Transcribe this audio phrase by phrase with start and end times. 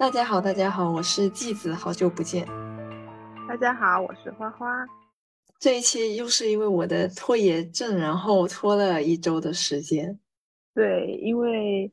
[0.00, 2.46] 大家好，大家好，我是季子，好久不见。
[3.46, 4.66] 大家好，我是花花。
[5.58, 10.18] 这一期又是因为我的拖延症，然后拖了一周的时间。
[10.74, 11.92] 对，因为，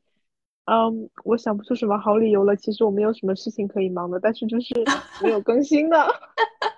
[0.64, 2.56] 嗯，我想不出什么好理由了。
[2.56, 4.74] 其实我没有什么事情可以忙的，但是就是
[5.22, 5.98] 没有更新的。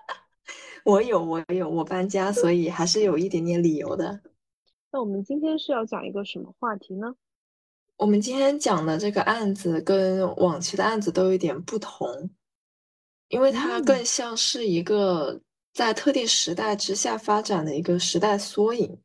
[0.84, 4.20] 我有，我有，我搬家，所以还是有一点点理由的。
[4.90, 7.14] 那我们今天是要讲一个什么话题呢？
[8.00, 12.30] 我们今天讲的这个案子跟往期的案子都有点不同，
[13.28, 15.38] 因为它更像是一个
[15.74, 18.98] 在特定时代之下发展的一个时代缩影。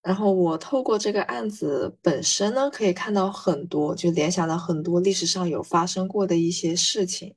[0.00, 7.34] 然后我透过这个案子本身呢，可以看到很多，就联想到很多历史上有发生过的一些事情。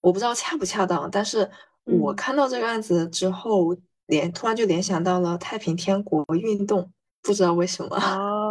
[0.00, 1.48] 我不知道恰不恰当，但是
[1.84, 7.96] 我看到这个案子之后，联突然就联想到了太平天国运动，不知道为什么。
[7.96, 8.02] 哦，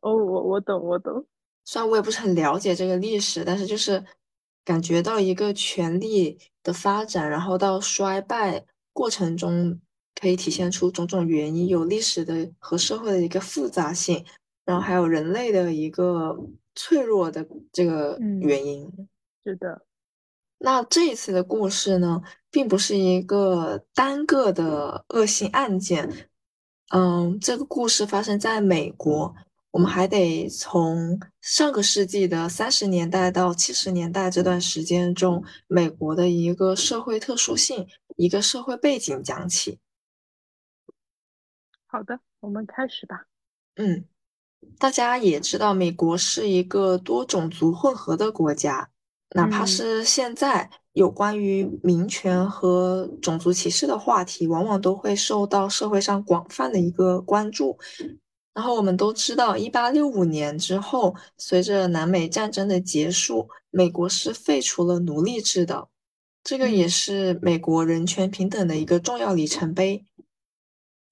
[0.00, 1.24] 哦，我我懂，我懂。
[1.64, 4.04] 虽然我也不是很了解这个历史，但是就是
[4.64, 9.80] 感觉到一个权力的发展，然后到衰败过程中。
[10.20, 14.22] 可以体现出种种原因，有历史的和社会的一个复杂性，
[14.66, 16.36] 然后还有人类的一个
[16.74, 18.86] 脆弱的这个原因。
[19.42, 19.86] 是的。
[20.58, 26.28] 那这一次的故事呢，并不是一个单个的恶性案件。
[26.90, 29.34] 嗯，这个故事发生在美国，
[29.72, 39.78] 我们还得从上个世纪的三十年代到七十年代这段时间中，美国的一个社会特殊性、一个社会背景讲起。
[41.86, 43.26] 好的，我们开始吧。
[43.76, 44.04] 嗯，
[44.78, 48.90] 大家也知道，美国是一个多种族混合的国家，
[49.36, 57.78] 哪怕是现在有关于民权和种族歧视的话题，往往都会受到社会上广泛的一个关注。
[58.52, 65.88] 然后我们都知道，一八六五年之后，随着南美战争的结束，美国是废除了奴隶制的，
[66.42, 70.04] 这个也是美国人权平等的一个重要里程碑。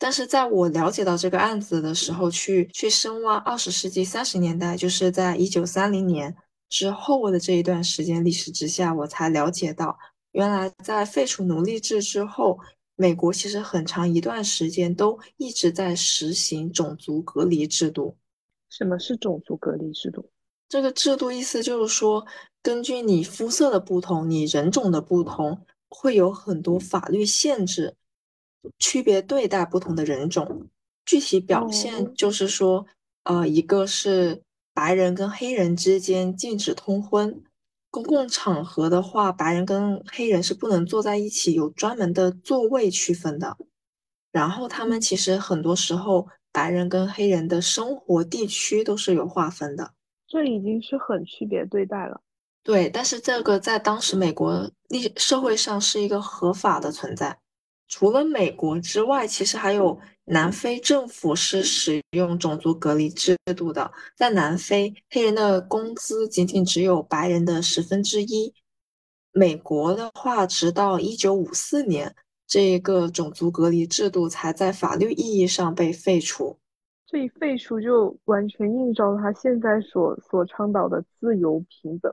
[0.01, 6.37] 但是在我了解到这个案子的时候，去去深挖二十世纪三十年代，就是在一九三零年
[6.69, 9.99] 之后的这一段时间历史之下，我才了解到，
[10.33, 12.59] 原来在废除奴隶制之后，
[13.01, 18.17] 美国其实很长一段时间都一直在实行种族隔离制度。
[18.69, 20.29] 什么是种族隔离制度？
[20.69, 22.27] 这个制度意思就是说，
[22.61, 27.95] 根据你肤色的不同，你人种的不同，会有很多法律限制。
[28.81, 30.67] 区别对待不同的人种，
[31.07, 32.85] 具体表现就是说，
[33.23, 34.43] 呃，一个是
[34.75, 37.41] 白人跟黑人之间禁止通婚，
[37.91, 43.57] 公共场合的话，白人跟黑人是不能坐在一起，有专门的座位区分的。
[44.31, 49.93] 然后他们其实很多时候，白人跟黑人的生活地区都是有划分的，
[50.27, 52.21] 这已经是很区别对待了。
[52.63, 57.39] 对，但是这个在当时美国历社会上是一个合法的存在。
[57.89, 63.91] 除了美国之外，其实还有南非政府是使用种族隔离制度的。
[64.15, 68.53] 在南非，黑人的工资仅仅只有白人的十分之一。
[69.33, 72.15] 美国的话，直到一九五四年，
[72.47, 76.59] 这个种族隔离制度才在法律意义上被废除。
[77.07, 82.13] 这一废除就完全映照了他现在所所倡导的自由平等。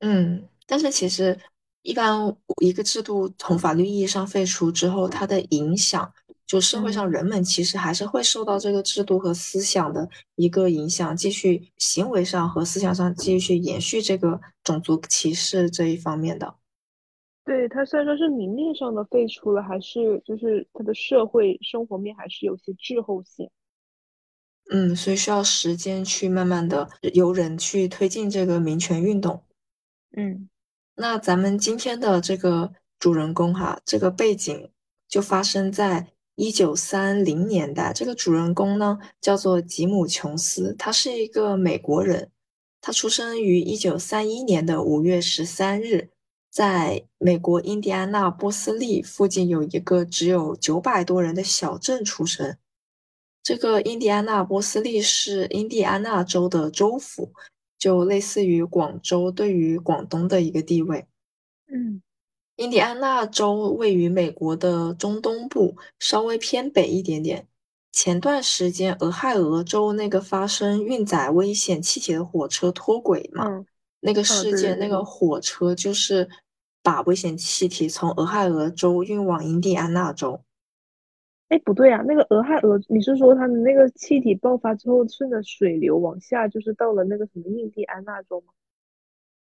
[0.00, 1.38] 嗯，但是其实。
[1.84, 6.10] 一般一个制度从法律意义上废除之后，它的影响
[6.46, 16.54] 就社会上人们其实还是会受到这个制度和思想的一个影响，继续行为上和思想上继续延续这个种族歧视这一方面的。
[17.44, 23.50] 对它虽然说是明面上的废除了，还是就是它的社会生活面还是有些滞后性。
[24.70, 29.42] 嗯，所以需要时间去慢慢的由人去推进这个民权运动。
[30.16, 30.48] 嗯。
[30.96, 34.70] 那咱们今天的这个主人公哈，这个背景
[35.08, 36.06] 就发生在
[36.36, 37.92] 一九三零年代。
[37.92, 42.30] 这个主人公呢叫做吉姆·琼斯，他是一个美国人，
[42.80, 46.10] 他出生于一九三一年的五月十三日，
[46.48, 52.56] 在美国印第安纳波斯利附近有一个只有九百多人的小镇出生。
[53.42, 57.32] 这个印第安纳波斯利是印第安纳州的州府。
[57.84, 61.04] 就类似于广州对于广东的一个地位。
[61.70, 62.00] 嗯，
[62.56, 67.46] 印第安纳州位于美国的中东部，稍微偏北一点点。
[67.92, 73.66] 前段时间，俄亥俄州那个发生运载危险气体的火车脱轨嘛，
[74.00, 76.26] 那个事件，那个火车就是
[76.82, 80.40] 把危险气体从俄亥俄州运往印第安纳州。
[81.48, 88.52] 哎，不对啊，那个俄亥俄，你是说它的那个气体爆发之后，顺着水流往下，就是到了那个什么印第安纳州吗？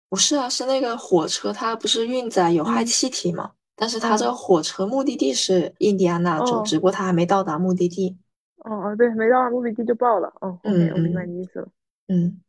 [0.10, 3.52] 不是啊，是那个火车，它不是运载有害嗯气体吗？
[3.76, 8.18] 但是它这个嗯火车目的地是印第安纳州，哦只不过它还没到达目的地。
[8.58, 10.34] 哦哦，对，没到达目的地就爆了。
[10.42, 11.68] 哦，OK，我明白嗯嗯你意思了。
[12.08, 12.42] 嗯。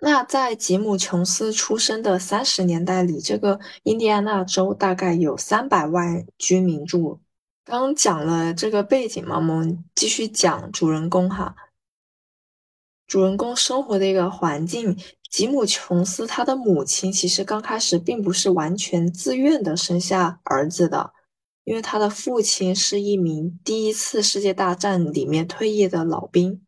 [0.00, 7.18] 那在吉姆·琼斯出生的三十年代里，这个印第安纳州大概有三百万居民住。
[7.68, 11.54] 刚讲了这个背景嘛，我们继续讲主人公哈。
[13.06, 14.96] 主人公生活的一个环境，
[15.30, 21.12] 吉姆·琼斯他的母亲其实刚开始并不是完全自愿的生下儿子的，
[21.64, 26.62] 因为他的父亲是一名第一次世界大战里面退役的老兵。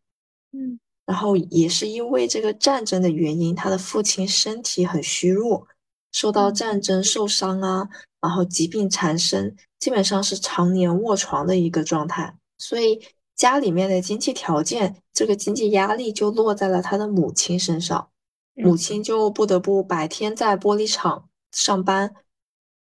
[0.52, 5.66] 嗯然后也是因为这个战争的原因，他的父亲身体很虚弱，
[6.12, 7.88] 受到嗯战争受伤啊，
[8.20, 12.36] 然后疾病缠身，基本上是常年卧床的一个状态。
[12.58, 13.00] 所以
[13.34, 18.10] 家里面的经济条件，这个经济压力就落在了他的母亲身上，
[18.54, 22.14] 母嗯亲就不得不白天在玻璃厂上班。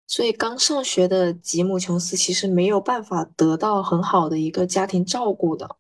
[0.09, 5.77] 所以刚上学的吉姆·琼斯其实没有办法得到很好的一个家庭照顾的。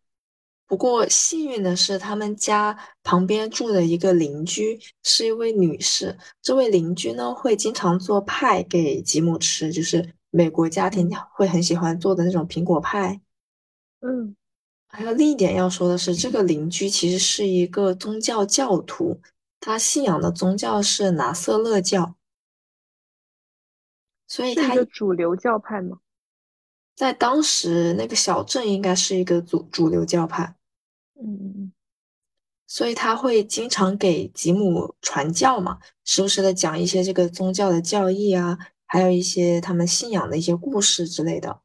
[0.68, 6.16] 不过幸运的是，他们家旁边住的一个邻居是一位女士。
[6.40, 13.20] 这位邻居呢，会经常做派给吉姆吃，就是美国家庭嗯会很喜欢做的那种苹果派。
[14.00, 14.34] 嗯
[14.88, 19.20] 还有另一点要说的是，这个邻居其实是一个宗教教徒，
[19.60, 22.16] 他信仰的宗教是拿瑟勒教，
[24.26, 26.00] 所以他是一个主流教派吗？
[26.96, 30.56] 在当时那个小镇应该是一个主主流教派。
[31.14, 31.72] 嗯嗯嗯
[32.66, 38.58] 所以他会经常给吉姆传教嘛，时不时的讲一些这个宗教的教义啊，
[38.92, 41.60] 还有一些他们信仰的一些故事之类的。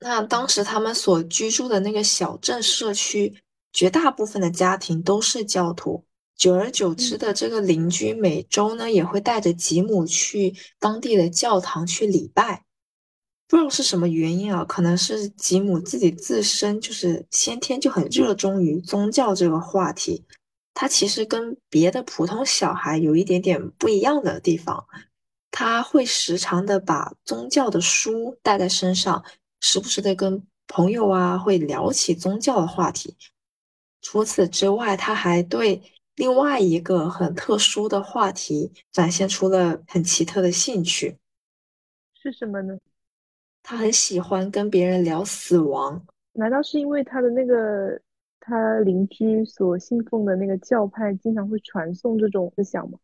[0.00, 3.34] 那当时他们所居住的那个小镇社区，
[3.72, 6.04] 绝大部分的家庭都是教徒。
[6.36, 12.66] 久而久之嗯的，这个邻居每周呢也会带着吉姆去当地的教堂去礼拜。
[13.48, 20.26] 不知道是什么原因啊，可能是吉姆自己自身就是先天就很热衷于宗教这个话题。
[20.74, 24.84] 他其实跟别的普通小孩有一点点不一样的地方，
[25.52, 29.22] 他会时常的把宗教的书带在身上，
[29.60, 33.14] 时不时的跟朋友啊会聊起宗教的话题。
[34.00, 35.80] 除此之外，他还对
[36.16, 41.18] 另外一个很特殊的话题展现出了很奇特的兴趣。
[42.14, 42.76] 是什么呢？
[43.62, 48.00] 他很喜欢跟别人聊死亡，难道是因为他的那个
[48.40, 52.98] 他邻居所信奉的那个教派经常会传颂这种思想吗？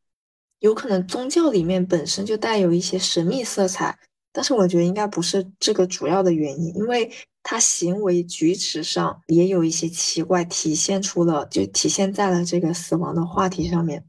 [0.61, 3.97] 有可能宗教里面本身就带有一些神秘色彩，
[4.33, 7.11] 但是我觉得应该不是这个主要的原因，因为
[7.43, 14.05] 他行为举止上也有一些奇怪，体现出了就体现在了这个死亡的话题上面。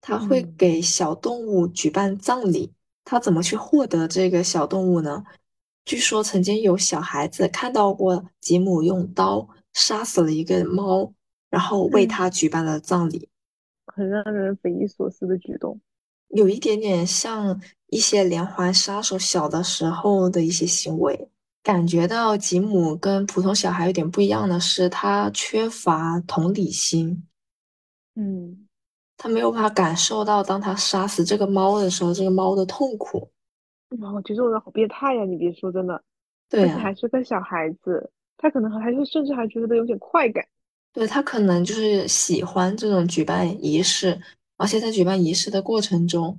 [0.00, 2.72] 他会嗯给小动物举办葬礼，
[3.04, 5.24] 他怎么去获得这个小动物呢？
[5.86, 11.12] 据说曾经有小孩子看到过吉姆用刀杀死了一个猫，
[11.48, 13.28] 然后为嗯他举办了葬礼。
[13.86, 15.80] 很让人匪夷所思的举动。
[16.28, 21.28] 有一点点像一些连环杀手小的时候的一些行为，
[21.62, 27.26] 感觉到吉姆跟普通小孩有点不一样的是，他缺乏同理心，
[28.16, 28.66] 嗯，
[29.16, 33.30] 他没有办法感受到当他杀死这个猫的时候，这个猫的痛苦。
[34.00, 35.24] 哇，我觉得这种人好变态呀！
[35.24, 36.02] 你别说，真的，而
[36.50, 40.44] 且对啊，还是个小孩子，他可能还是甚至还觉得有点快感。
[40.94, 44.18] 对，他可能就是喜欢这种举办仪式，
[44.56, 46.38] 而且在举办仪式的过程中，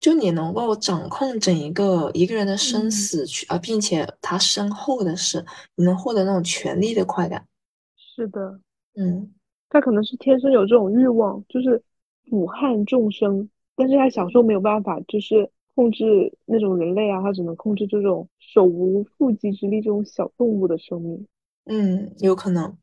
[0.00, 5.44] 就你能够掌控整一个一个人的生嗯，死去，啊，并且他身后的事，
[5.76, 7.46] 你能获得那种权力的快感。
[7.94, 8.58] 是的，
[8.96, 9.30] 嗯
[9.68, 11.80] 他可能是天生有这种欲望，就是
[12.28, 21.26] 俯瞰众生，但是他小时候没有办法，就是控制那种人类啊，他只能控制这种手无缚鸡之力这种小动物的生命。
[21.66, 22.76] 嗯，有可能，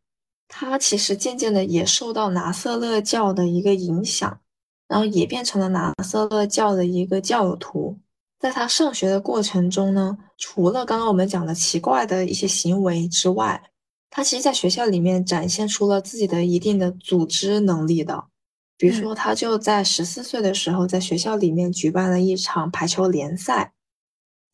[0.48, 4.40] 他其实渐渐的也受到拿瑟勒教的一个影响，
[4.88, 7.98] 然后也变成了拿瑟勒教的一个教徒。
[8.40, 13.62] 在他上学的过程中呢，除了刚刚我们讲的奇怪的一些行为之外，
[14.10, 18.26] 他其实在学校里面展现出了自己的一定的组织能力的。
[18.78, 23.74] 比如嗯说，他就在十四岁的时候，在学校里面举办了一场排球联赛。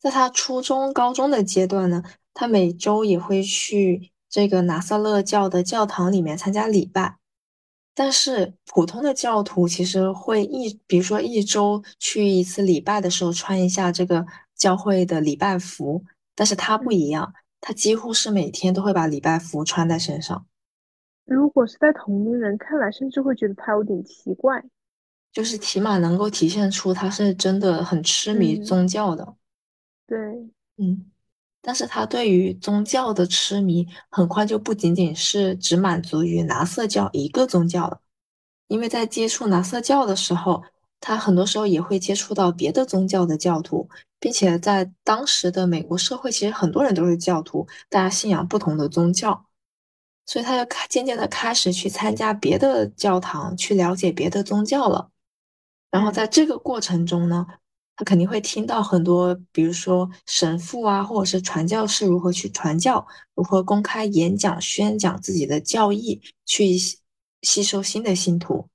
[0.00, 7.18] 在他初中、高中的阶段呢，他每周也会去这个拿撒勒教的教堂里面参加礼拜。
[7.94, 14.26] 但是普通的教徒其实会一，比如说一周去一次礼拜的时候穿一下这个
[14.56, 16.02] 教会的礼拜服，
[16.34, 20.44] 但是他不嗯，一样，他几乎是每天都会把礼拜服穿在身上。
[21.26, 24.60] 如果是在同龄人看来，甚至会觉得他有点奇怪。
[25.32, 29.36] 就是起码能够体现出他是真的很痴迷嗯，宗教的。
[30.08, 30.18] 对，
[30.78, 31.06] 嗯，
[31.66, 37.98] 但是他对于宗教的痴迷，很快就不仅仅是只满足于拿色教一个宗教了，
[38.68, 40.62] 因为在接触拿色教的时候，
[41.00, 43.88] 他很多时候也会接触到别的宗教的教徒，
[44.20, 49.46] 并且在当时的美国社会，其实很多人都是教徒，大家信仰不同的宗教，
[50.26, 55.10] 所以他就开渐渐的开始去参加别的教堂，去了解别的宗教了。
[55.90, 56.12] 然后嗯。
[56.12, 57.46] 在这个过程中呢，
[57.96, 66.98] 他肯定会听到很多，比如说神父啊，或者是传教士如何去传教，如何公开演讲、宣讲自己的教义，去吸
[67.42, 68.68] 吸收新的信徒。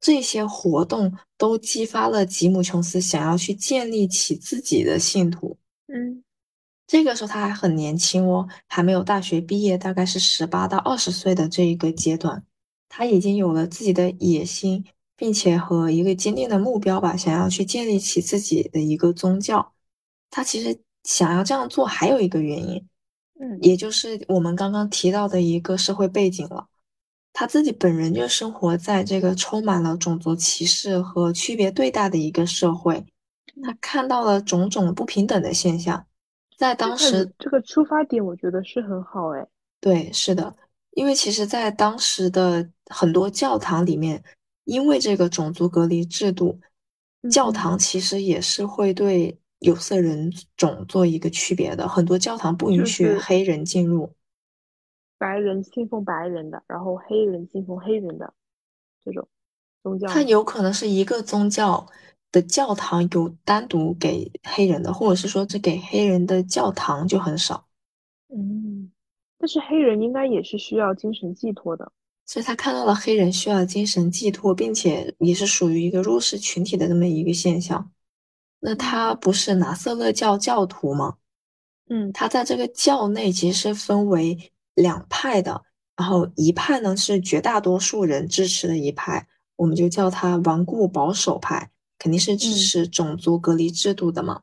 [0.00, 5.58] 这些活动都激发了吉姆·琼斯想要去建立起自己的信徒。
[5.86, 6.24] 嗯
[6.86, 12.42] 这个时候他还很年轻哦，还没有大学毕业，大概是十八到二十岁的这一个阶段，
[12.88, 14.84] 他已经有了自己的野心，
[15.20, 19.74] 并且和一个坚定的目标吧，想要去建立起自己的一个宗教。
[20.30, 22.88] 他其实想要这样做还有一个原因，
[23.38, 26.68] 嗯也就是我们刚刚提到的一个社会背景了。
[27.34, 33.04] 他自己本人就生活在这个充满了种族歧视和区别对待的一个社会，
[33.62, 36.06] 他嗯，看到了种种不平等的现象。
[36.56, 39.46] 在当时这个出发点，我觉得是很好哎。
[39.80, 40.56] 对，是的，
[40.92, 44.22] 因为其实，在当时的很多教堂里面，
[44.70, 46.60] 因为这个种族隔离制度，
[47.28, 54.14] 教堂其实也是会对有色人种做一个区别的，很多教堂不允许黑人进入。
[55.18, 58.32] 白人信奉白人的，然后黑人信奉黑人的
[59.04, 59.26] 这种
[59.82, 60.14] 宗教吗？
[60.14, 61.84] 它有可能是一个宗教
[62.30, 67.66] 的教堂有单独给黑人的，或者是说只给黑人的教堂就很少。
[68.28, 68.92] 嗯，
[69.36, 71.90] 但是黑人应该也是需要精神寄托的。
[72.30, 77.90] 所以他看到了黑人需要精神寄托，并且也是属于一个弱势群体的这么一个现象。
[78.60, 81.16] 那他嗯不是拿瑟勒教教徒吗？
[81.88, 85.60] 嗯他在这个教内其实是分为两派的，
[85.96, 91.68] 然后一派呢是绝大多数人支持的一派，我们就叫他顽固保守派，
[91.98, 94.40] 肯定是支嗯，持种族隔离制度的嘛。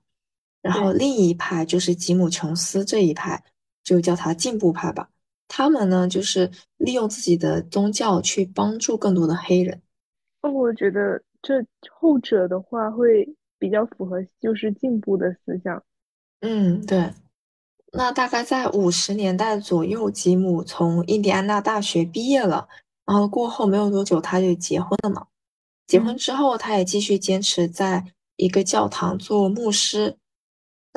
[0.62, 0.91] 然后。
[0.91, 3.41] 另一派就是吉姆·琼斯这一派，
[3.82, 5.08] 就叫他进步派吧。
[5.48, 9.82] 他们呢，就是利用自己的宗教去帮助更多的黑人。
[10.42, 13.27] 哦，我觉得这后者的话会
[13.58, 15.82] 比较符合就是进步的思想。
[16.42, 17.12] 嗯，对。
[17.94, 22.68] 那大概在五十年代左右，吉姆从印第安纳大学毕业了，
[23.06, 25.25] 然后过后没有多久他就结婚了嘛。
[25.88, 28.04] 结婚嗯之后，他也继续坚持在
[28.36, 30.18] 一个教堂做牧师。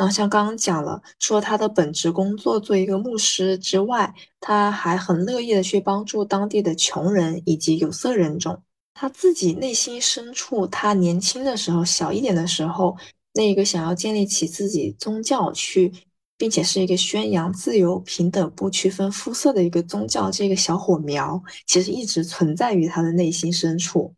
[0.01, 8.63] 然后像刚刚讲了，除了他的本职工作做一个牧师之外，他还很乐意的去帮助当地的穷人以及有色人种。
[8.95, 12.97] 他自己内心深处，他年轻的时候，小一点的时候，
[13.35, 15.93] 那一个想要建立起自己宗教去，
[16.39, 24.15] 并且是一个宣扬自由、平等、不区分肤色的一个宗教，这个小火苗，其实一直存在于他的内心深处。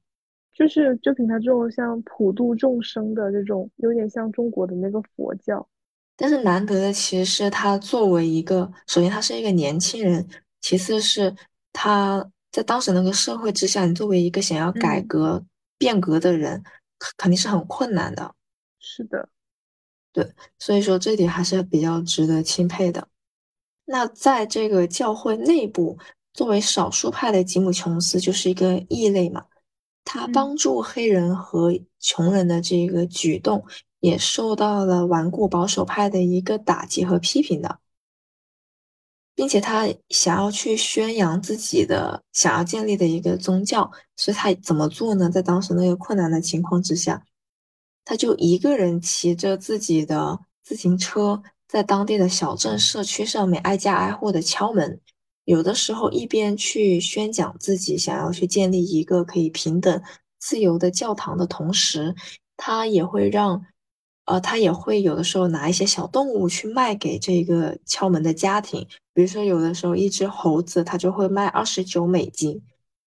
[0.54, 5.66] 就是就凭他这种像普度众生的这种，有点像中国的那个佛教。
[6.22, 10.24] 但是难得的其实是他作为一个，首先他是一个年轻人，
[10.60, 11.34] 其次是
[11.72, 15.44] 他在当时那个社会之下，你作为一个想要改嗯，革
[15.78, 16.62] 变革的人，
[16.96, 18.32] 肯肯定是很困难的。
[18.78, 19.28] 是的。
[20.12, 23.08] 对，所以说这点还是比较值得钦佩的。
[23.86, 25.98] 那在这个教会内部，
[26.32, 29.44] 作为少数派的吉姆·琼斯就是一个异类嘛，
[30.04, 33.66] 他嗯帮助黑人和穷人的这个举动，
[34.02, 37.78] 也受到了顽固保守派的一个打击和批评的。
[39.34, 45.30] 并且他想要去宣扬自己的想要建立的一个宗教，所以他怎么做呢？
[45.30, 47.24] 在当时那个困难的情况之下，
[48.04, 55.00] 他就一个人骑着自己的自行车，在当地的小镇社区上面挨家挨户的敲门，
[55.44, 60.02] 有的时候一边去宣讲自己想要去建立一个可以平等、
[60.38, 62.14] 自由的教堂的同时，
[62.58, 63.64] 他也会让。
[64.24, 72.62] 呃，他也会有的时候拿一些小动物去卖给这个敲门的家庭，比如说有的时候一只猴子，他就会卖二十九美金，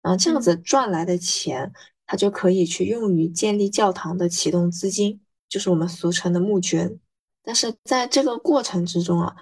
[0.04, 0.42] 然后这样嗯。
[0.42, 1.72] 子赚来的钱，
[2.06, 7.00] 他就可以去用于建立教堂的启动资金，就是我们俗称的募捐。
[7.44, 9.36] 但是在这个过程之中啊，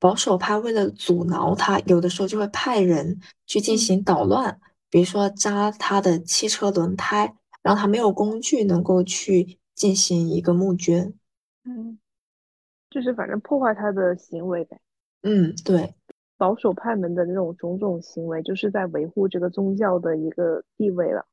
[0.00, 3.78] 保守派为了阻挠他，有的时候就会派人去进嗯。
[3.78, 4.58] 行捣乱，
[4.90, 7.32] 比如说扎他的汽车轮胎，
[7.62, 11.14] 让他没有工具能够去进行一个募捐。
[11.64, 11.96] 嗯，
[12.90, 14.80] 就是反正破坏他的行为呗。
[15.22, 15.94] 嗯，对。
[16.38, 21.24] 保守派们的那种种种行为，就是在维护这个宗教的一个地位了。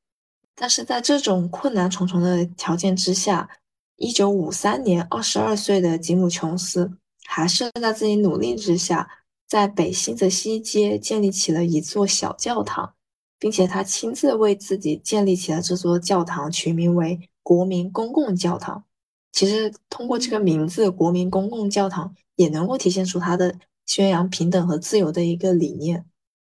[0.55, 3.49] 但是在这种困难重重的条件之下，
[3.97, 6.89] 一九五三年，二十二岁的吉姆·琼斯
[7.25, 9.09] 还是在自己努力之下，
[9.45, 12.93] 在北新泽西街建立起了一座小教堂，
[13.37, 18.83] 并且他亲自为自己建立起了这座教堂，取名为国民公共教堂。
[19.31, 26.05] 其实通过这个名字“国民公共教堂”，也能够体现出它的宣扬平等和自由的一个理念。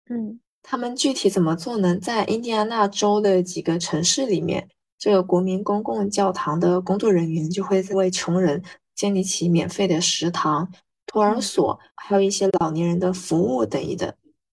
[0.10, 0.40] 嗯。
[0.66, 1.98] 他们具体怎么做呢？
[1.98, 4.66] 在印第安纳州的几个城市里面，
[4.98, 8.64] 这个国民公共教堂的工作人员就会为穷人
[8.96, 10.72] 建立起免费的食堂、
[11.06, 14.10] 托儿所，还有一些老年人的服务等一等。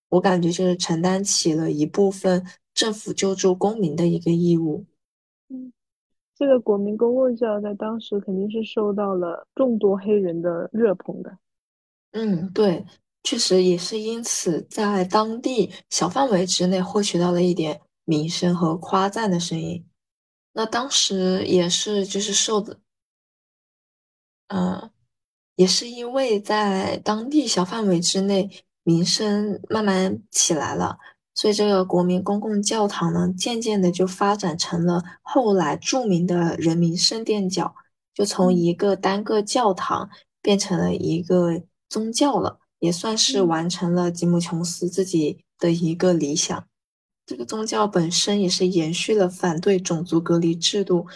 [0.08, 2.44] 我感觉就是承担起了一部分
[2.74, 4.84] 政府救助公民的一个义务。
[6.40, 11.36] 这个国民公共教育在当时肯定是受到了众多黑人的热捧的。
[12.12, 12.84] 嗯，对。
[13.22, 19.84] 确实也是因此，在当地小范围之内获取到了一点名声和夸赞的声音。
[20.54, 22.80] 那当时也是就是受的，
[24.48, 24.90] 嗯，
[25.56, 28.50] 也是因为在当地小范围之内
[28.84, 30.98] 名声慢慢起来了，
[31.40, 37.74] 所以这个国民公共教堂呢，渐渐的就发展成了后来著名的人民圣殿教，
[38.12, 40.10] 就从一个单个教堂
[40.42, 42.58] 变成了一个宗教了。
[42.78, 46.64] 也算是完成了吉姆·琼斯自己的一个理想。
[47.24, 51.06] 这个宗教本身也是延续了反对种族隔离制度，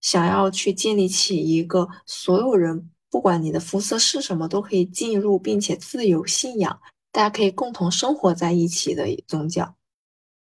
[0.00, 6.78] 想要去建立起一个所有人不管你的肤色是什么都可以进入并且自由信仰，
[7.14, 9.76] 大家可以共同生活在一起的宗教。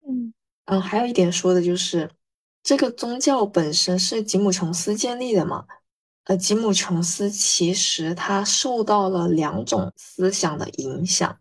[0.08, 0.32] 嗯
[0.66, 2.08] 嗯，还有一点说的就是，
[2.62, 5.66] 这个宗教本身是吉姆·琼斯建立的嘛？
[6.26, 11.40] 呃，吉姆·琼斯其实他受到了两种思想的影响。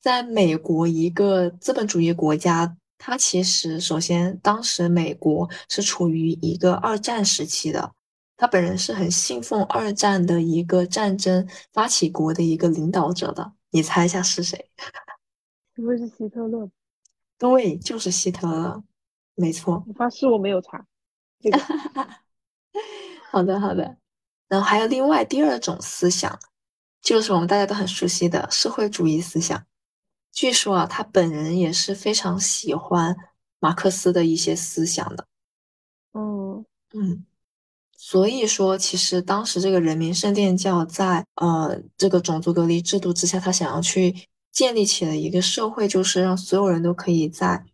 [0.00, 7.92] 在美国一个资本主义国家，他其实首先当时美国是处于一个二战时期的，
[8.36, 13.52] 他本人是很信奉二战的一个战争发起国的一个领导者的。
[13.74, 14.70] 你猜一下是谁？
[15.74, 16.70] 不会是希特勒？
[17.36, 18.84] 对，就是希特勒，
[19.34, 19.82] 没错。
[19.88, 20.86] 我发誓我没有查
[21.40, 21.58] 这个。
[23.32, 23.96] 好的，好的。
[24.46, 26.38] 然后还有另外第二种思想，
[27.00, 29.66] 就是我们大家都很熟悉的社会主义思想。
[30.30, 33.16] 据说啊，他本人也是非常喜欢
[33.58, 35.26] 马克思的一些思想的。
[36.12, 37.26] 嗯嗯，
[38.06, 44.14] 所以说，其实当时这个人民圣殿教在呃这个种族隔离制度之下，他想要去
[44.52, 47.64] 建立起了一个社会，就是让所有人都可以在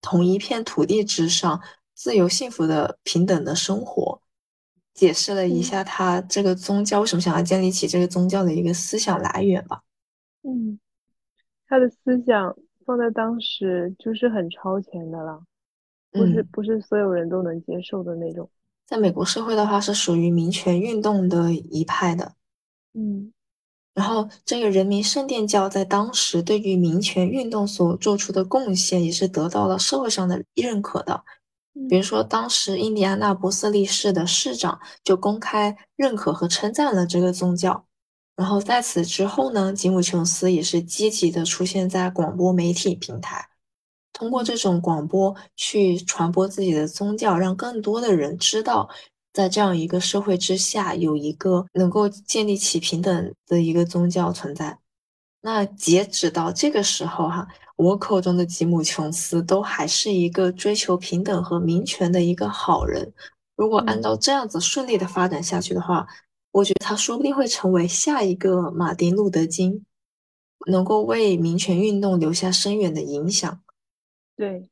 [0.00, 1.60] 同一片土地之上
[1.92, 4.22] 自由、幸福的、平等的生活。
[4.94, 9.82] 解释了一下他这个宗教为什么想要建立起这个宗教的一个思想来源吧。
[10.42, 10.78] 嗯，
[11.66, 15.42] 他的思想放在当时就是很超前的了，
[16.12, 18.48] 不是不是所有人都能接受的那种。
[18.90, 22.32] 在美国社会的话，是属于民权运动的一派的。
[22.92, 23.32] 嗯，
[23.94, 31.22] 然后这个人民圣殿教在当时对于民权运动所做出的贡献，也是得到了社会上的认可的。
[31.88, 37.86] 比如说，当时印第安纳波斯利市的市长就公开认可和称赞了这个宗教。
[38.34, 43.48] 然后在此之后呢，吉姆·琼斯也是积极的出现在广播媒体平台，
[44.20, 48.86] 通过这种广播去传播自己的宗教，让更多的人知道，
[49.32, 54.78] 在这样一个社会之下，有一个能够建立起平等的一个宗教存在。
[55.40, 57.48] 那截止到这个时候，哈。
[57.76, 63.10] 我口中的吉姆·琼斯都还是一个追求平等和民权的一个好人。
[63.56, 66.06] 如果按照这样子顺利的发展下去的话，
[66.52, 69.86] 我觉得他说不定会成为下一个马丁·路德·金，
[70.66, 73.62] 能够为民权运动留下深远的影响。
[74.40, 74.70] 对，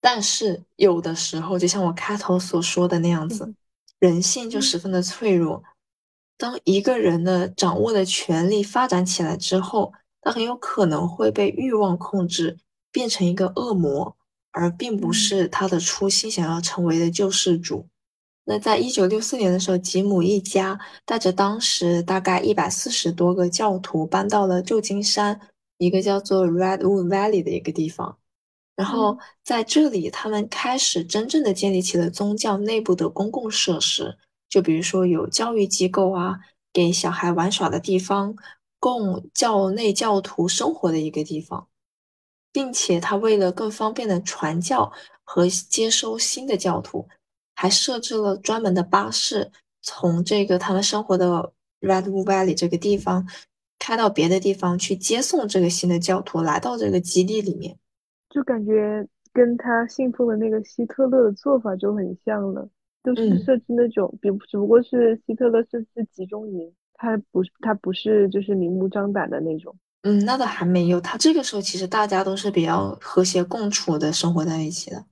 [0.00, 3.54] 但是有的时候，就像我开头所说的那样子，
[4.00, 5.62] 人性就十分的脆弱。
[6.36, 12.58] 当一个人的掌握的权力发展起来之后，他很有可能会被欲望控制，
[12.90, 14.16] 变成一个恶魔，
[14.50, 17.86] 而并不是他的初心想要成为的救世主。
[18.42, 25.40] 那在一九六四年的时候，吉姆一家带着当时大概一百四十多个教徒搬到了旧金山
[25.78, 28.18] 一个叫做 Redwood Valley 的一个地方，
[28.76, 36.40] 然后在这里，他们开始真正的建立起了宗教内部的公共设施，就比如说有教育机构啊，
[36.72, 38.36] 给小孩玩耍的地方。
[38.80, 41.68] 供教内教徒生活的一个地方，
[42.52, 44.92] 并且他为了更方便的传教
[45.24, 47.08] 和接收新的教徒，
[47.54, 53.26] 还设置了专门的巴士，从这个他们生活的 Redwood Valley 这个地方
[53.78, 57.78] 开到别的地方去接送这个新的教徒来到这个基地里面。
[58.34, 62.68] 就感觉跟他信奉的那个希特勒的做法就很像了，
[63.04, 69.72] 就是嗯设置那种，比只不过是希特勒设置集中营，他不是他不是就是明目张胆的那种。
[70.02, 71.00] 嗯，那倒还没有。
[71.00, 75.04] 他这个时候其实大家都是比较和谐共处的生活在一起的，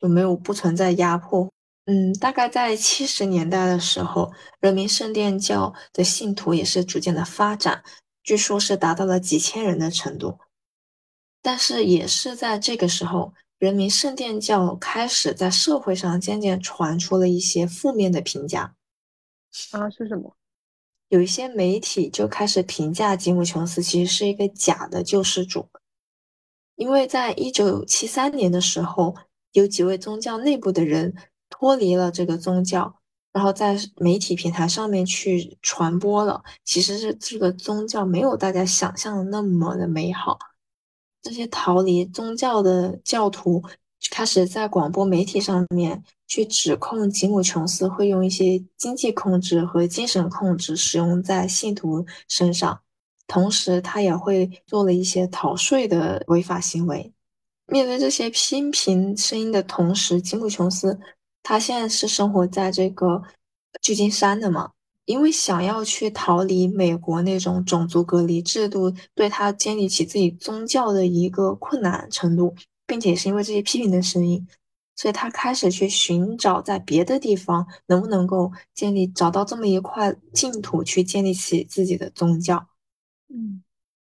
[0.00, 1.48] 就没有不存在压迫。
[1.86, 7.82] 嗯，大概在七十年代的时候，人民圣殿教的信徒也是逐渐的发展，
[8.24, 10.38] 据说是达到了几千人的程度。
[11.48, 18.74] 但是也是在这个时候，人民圣殿教开始在社会上渐渐传出了一些负面的评价。
[19.70, 20.36] 啊，是什么？
[21.08, 25.66] 有一些媒体就开始评价吉姆·琼斯其实是一个假的救世主，
[26.76, 29.16] 因为在一九七三年的时候，
[29.52, 31.14] 有几位宗教内部的人
[31.48, 32.94] 脱离了这个宗教，
[33.32, 40.38] 然后在媒体平台上面去传播了，其实是这个宗教没有大家想象的那么的美好。
[41.22, 43.62] 这些逃离宗教的教徒
[44.10, 52.80] 开始在广播媒体上面去指控吉姆·琼斯会用一些经济控制和精神控制使用在信徒身上，
[53.26, 57.12] 同时他也会做了一些逃税的违法行为。
[57.66, 60.98] 面对这些批评声音的同时，吉姆·琼斯
[61.42, 63.22] 他现在是生活在这个
[63.82, 64.70] 旧金山的嘛？
[65.08, 72.54] 因为想要去逃离美国那种种族隔离制度，对他建立起自己宗教的一个困难程度，
[72.86, 74.46] 并且是因为这些批评的声音，
[74.96, 82.68] 所以他开始去寻找在别的地方能不能够建立找到这么一块净土，去建立起自己的宗教。
[83.30, 83.62] 嗯，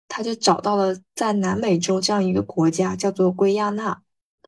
[0.10, 4.02] 他就找到了在南美洲这样一个国家，叫做圭亚那，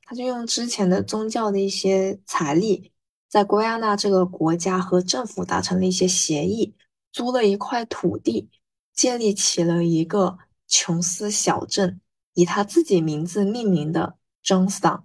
[0.04, 2.91] 他就用之前的宗教的一些财力。
[3.32, 6.76] 在圭亚那这个国家和政府达成了一些协议，
[7.14, 8.50] 租了一块土地，
[8.94, 12.02] 建立起了一个琼斯小镇，
[12.34, 15.04] 以他自己名字命名的 Johnstown。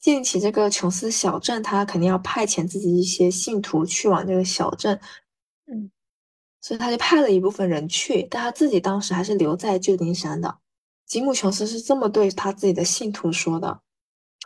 [0.00, 4.98] 建立起这个琼斯小镇，他肯定要派遣自己一些信徒去往这个小镇，
[5.66, 5.90] 嗯，
[6.62, 10.56] 所以他就派了一部分人去，但他自己当时还是留在旧金山的。
[11.04, 13.82] 吉姆·琼斯是这么对他自己的信徒说的。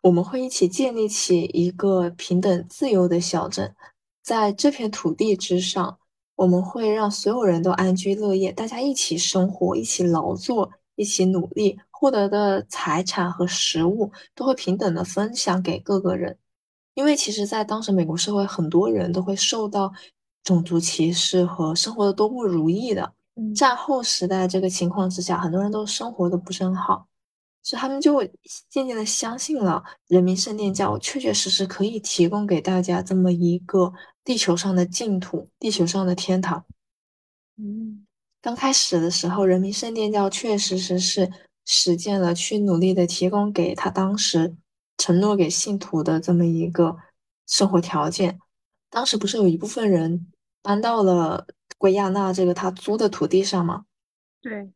[0.03, 3.75] 我们会一起建立起一个平等自由的小镇，
[4.23, 5.99] 在这片土地之上，
[6.37, 16.39] 我们会让所有人都安居乐业，大家一起生活，一起劳作，一起努力，获得的财产和食物都会平等的分享给各个人。
[16.95, 19.93] 因为其实，在当时美国社会，很多人都会受到
[20.43, 23.13] 种族歧视和生活的都不如意的。
[23.55, 27.07] 战后时代这个情况之下，很多人都生活的不是很好。
[27.63, 28.25] 所以他们就
[28.69, 33.93] 渐渐的相信了人民圣殿教确确实实可以提供给大家这么一个
[34.25, 36.65] 地球上的净土，地球上的天堂。
[37.59, 38.07] 嗯，
[38.41, 41.31] 刚开始的时候，人民圣殿教确实实是
[41.67, 44.57] 实践了去努力的提供给他当时
[44.97, 46.97] 承诺给信徒的这么一个
[47.47, 48.41] 生活条件。
[48.89, 50.27] 当时不是有一部分人
[50.63, 51.47] 搬到了
[51.77, 53.85] 圭亚那这个他租的土地上吗？
[54.41, 54.73] 对。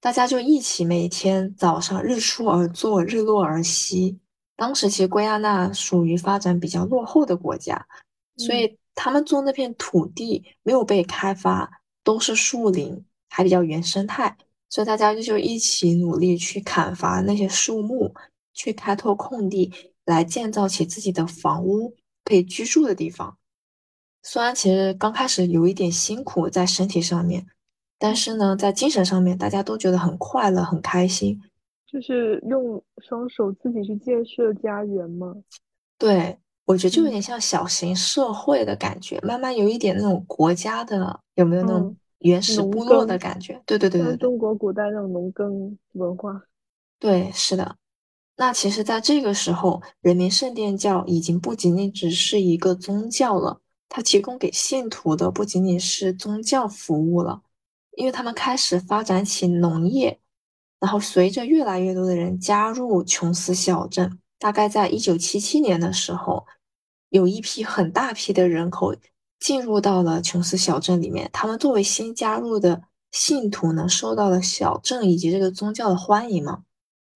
[0.00, 4.16] 大家就一起每天早上日出而作，日落而息。
[4.54, 7.84] 当时其实圭亚那属于发展比较落后的国家，
[8.36, 14.36] 所以他们做那片土地没有被开发，都是树林，还比较原生态。
[14.70, 18.14] 所以大家就一起努力去砍伐那些树木，
[18.52, 19.72] 去开拓空地，
[20.04, 23.36] 来建造起自己的房屋，可以居住的地方。
[24.22, 27.46] 虽然其实刚开始有一点辛苦在身体上面。
[27.98, 31.40] 但是呢，在精神上面，大家都觉得很快乐、很开心，
[31.86, 35.34] 就是用双手自己去建设家园吗？
[35.98, 43.60] 对，我觉得就有点像小型社会的感觉，慢慢有一点那种国家的，有没有那种原始部落的感觉？
[43.66, 46.40] 对对对对对，中国古代那种农耕文化。
[47.00, 47.76] 对，是的。
[48.36, 57.42] 那其实，在这个时候，人民圣殿教已经不仅仅只是一个宗教了，它提供给信徒的不仅仅是宗教服务了。
[57.98, 60.20] 因为他们开始发展起农业，
[60.78, 66.46] 然后随着越来越多的人加入琼斯小镇，大概在一九七七年的时候，
[67.08, 68.94] 有一批很大批的人口
[69.40, 71.28] 进入到了琼斯小镇里面。
[71.32, 72.80] 他们作为新加入的
[73.10, 76.62] 信徒呢，受到了小镇以及这个宗教的欢迎嘛。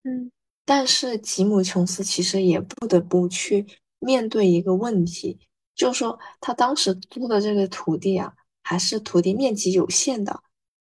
[0.02, 0.32] 嗯，
[0.64, 3.64] 但是吉姆·琼斯其实也不得不去
[4.00, 5.38] 面对一个问题，
[5.76, 10.42] 就是说他当时租的这个土地啊，还是土地面积有限的。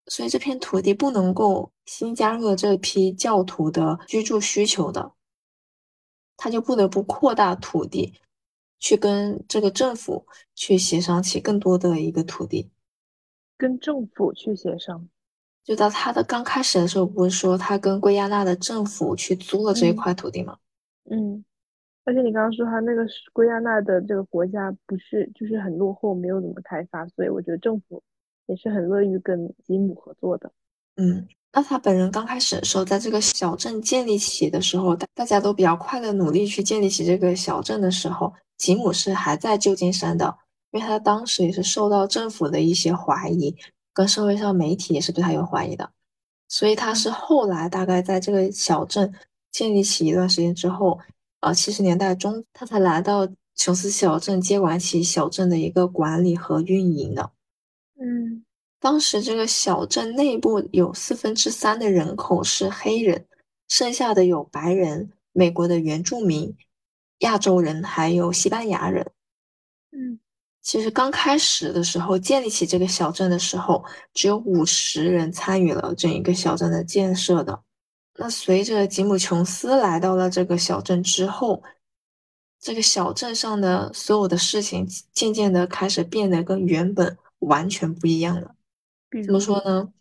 [0.06, 5.12] 所以这片土地不能够新加入的这批教徒的居住需求的，
[6.36, 8.14] 他就不得不扩大土地，
[8.78, 12.70] 去跟这个政府去协商起更多的一个土地，
[13.56, 15.08] 跟政府去协商。
[15.62, 20.58] 就到他的刚开始的时候，不是说他跟圭亚那的政府去租了这一块土地吗？
[21.10, 21.42] 嗯，
[22.04, 28.02] 而且你刚刚说他那个是圭亚那的这个国家不是就是很落后，没有怎么开发，所以我觉得政府
[28.46, 30.50] 也是很乐于跟吉姆合作的。
[30.96, 40.37] 嗯，那他本人刚开始的时候，在这个小镇建立起的时候，大大家都比较快的努力去建立起这个小镇的时候，吉姆是还在旧金山的，
[40.70, 43.57] 因为他当时也是受到政府的一些怀疑，
[43.92, 45.90] 跟社会上媒体也是对他有怀疑的，
[46.48, 49.12] 所以他是后来大概在这个小镇
[49.50, 50.98] 建立起一段时间之后，
[51.40, 57.30] 呃，七十年代中，他才来到琼斯小镇接管起小镇的一个管理和运营的。
[58.00, 58.44] 嗯。
[58.80, 63.26] 当时这个小镇内部有四分之三的人口是黑人，
[63.66, 66.54] 剩下的有白人、美国的原住民、
[67.20, 69.11] 亚洲人，还有西班牙人。
[69.92, 70.20] 嗯，
[70.61, 77.59] 其实刚开始的时候建立起这个小镇的时候，只有五十人参与了整一个小镇的建设的。
[78.16, 81.62] 那随着吉姆·琼斯来到了这个小镇之后，
[82.61, 88.54] 这个小镇上的所有的事情渐渐的开始变得跟原本完全不一样了。
[89.24, 89.92] 怎么说呢？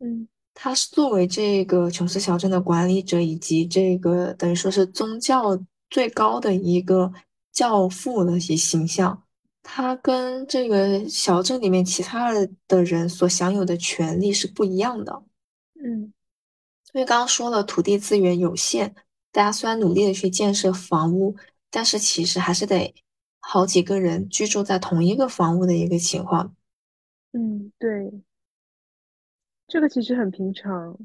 [0.00, 5.58] 嗯，他是作为这个琼斯小镇的管理者，以及这个等于说是宗教
[5.90, 7.12] 最高的一个
[7.52, 9.22] 教父的一些形象。
[9.62, 12.32] 他跟这个小镇里面其他
[12.66, 15.22] 的人所享有的权利是不一样的。
[15.74, 16.12] 嗯，
[16.92, 18.94] 因为刚刚说了，土地资源有限，
[19.30, 21.36] 大家虽然努力的去建设房屋，
[21.70, 22.92] 但是其实还是得
[23.38, 26.54] 好几个人居住在同一个房屋的一个情况。
[27.32, 28.22] 嗯，对。
[29.68, 30.98] 这个其实很平常，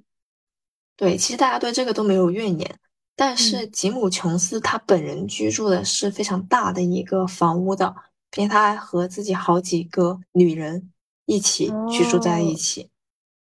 [0.98, 2.80] 对，其实大家对这个都没有怨言。
[3.16, 7.96] 但是吉姆·琼斯他本人居住的是非常大的一个房屋的，
[8.30, 10.92] 并且他还和自己好几个女人
[11.26, 12.90] 一起居住在一起，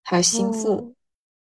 [0.02, 0.94] 还有心腹。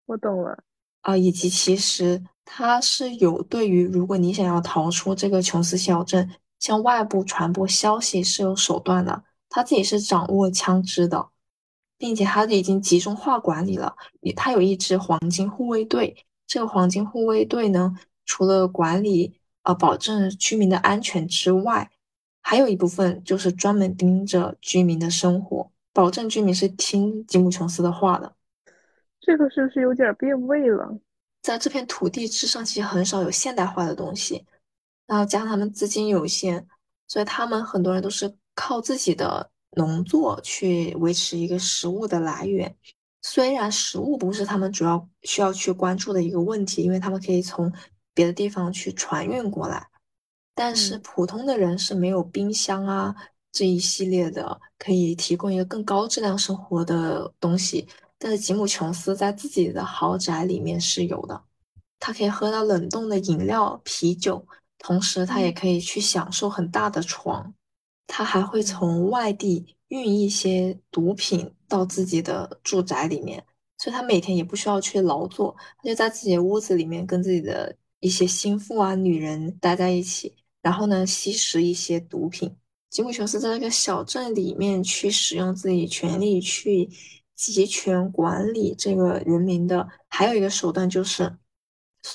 [0.06, 0.64] 我懂了
[1.02, 9.24] 啊，以及其实他是有对于如果你想要逃出这个琼斯小镇，向外部传播消息是有手段的。
[9.50, 11.30] 他自己是掌握枪支的。
[12.00, 13.96] 并且他已经集中化管理了，
[14.36, 16.16] 他有一支黄金护卫队。
[16.46, 19.34] 这个黄金护卫队呢，除了管理
[19.64, 21.90] 呃保证居民的安全之外，
[22.44, 28.36] 还有一部分就是专门盯着居民的生活，保证居民是听吉姆琼斯的话的。
[29.20, 31.00] 这个是不是有点变味了？
[31.42, 34.46] 在这片土地之上，其实很少有现代化的东西，
[35.08, 36.68] 然后加上他们资金有限，
[37.08, 39.50] 所以他们很多人都是靠自己的。
[39.76, 42.74] 农作去维持一个食物的来源，
[43.22, 47.72] 虽然食物不是他们主要需要去关注的一个问题，因为他们可以从
[48.16, 49.86] 别的地方去船运过来，
[50.56, 53.14] 但是普通的人是没有冰箱啊
[53.52, 57.88] 这一系列的可以提供一个更高质量生活的东西。
[58.18, 61.40] 但是吉姆·琼斯在自己的豪宅里面是有的，
[62.00, 64.44] 他可以喝到冷冻的饮料、啤酒，
[64.80, 67.54] 同时他也可以去享受很大的床。
[68.08, 73.46] 他还会从外地运一些毒品到自己的住宅里面，
[73.78, 82.56] 所以他每天也不需要去劳作，他就在自己的屋子里面跟自己的一些心腹啊、女人待在一起，然后呢吸食一些毒品。
[82.90, 86.90] 吉姆·琼斯在那个小镇里面去使用自己权力去
[87.36, 91.38] 集权管理这个人民的，还有一个手段就是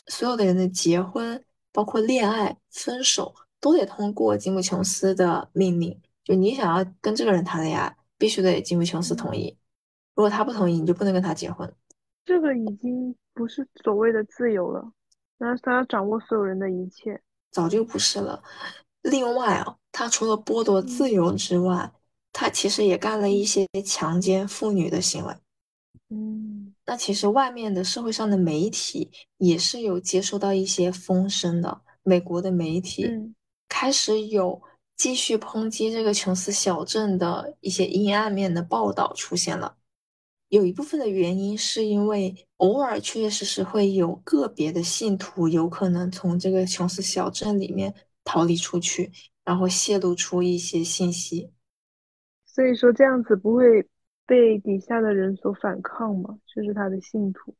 [0.06, 3.34] 所有的人的结婚，包括恋爱、分手。
[3.62, 9.56] 都得通过吉姆·琼斯的命令，就你想要跟这个人谈恋爱，必须得吉姆·琼斯同意。
[10.16, 11.72] 如果他不同意，你就不能跟他结婚。
[12.24, 14.92] 这个已经不是所谓的自由了，
[15.38, 17.22] 那他要掌握所有人的一切，
[17.52, 18.42] 早就不是了。
[19.02, 21.92] 另外啊，他除了剥夺自由之外，
[22.32, 25.34] 他其实也干了一些强奸妇女的行为。
[26.10, 33.08] 嗯，那其实外面的社会上的媒体也是有接收到一些风声的，美国的媒体。
[33.74, 34.60] 开始有
[34.96, 39.78] 继续抨击这个琼斯小镇的一些阴暗面的报道出现了，
[40.48, 49.10] 有一部分的原因是因为偶尔确确实实会有个别的信徒有可能从这个琼斯小镇里面逃离出去，
[49.42, 51.50] 然后泄露出一些信息。
[52.44, 53.88] 所以说这样子不会
[54.26, 56.38] 被底下的人所反抗吗？
[56.54, 57.54] 就是他的信徒，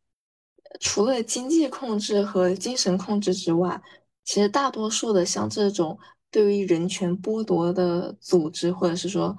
[0.78, 3.82] 除了经济控制和精神控制之外。
[4.24, 5.98] 其实大多数的像这种
[6.30, 9.36] 对于人权剥夺的组织，或者是说，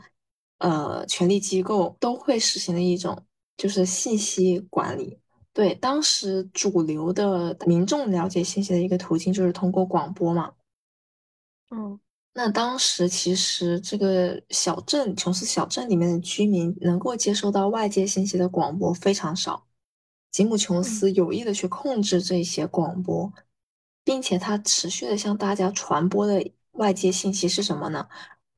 [0.59, 3.25] 呃，权力机构都会实行的一种
[3.57, 5.17] 就是信息管理。
[5.53, 10.51] 对，当时主流的民众了解信息的一个途径就是通过广播嘛。
[11.69, 11.99] 嗯，
[12.33, 19.65] 那当时其实这个小镇琼斯小镇里面的居民能够接收到外界信息的广播非常少，
[20.31, 23.31] 吉姆琼斯有意的去控制这些广播。
[24.03, 28.07] 并且它持续的向大家传播的外界信息是什么呢？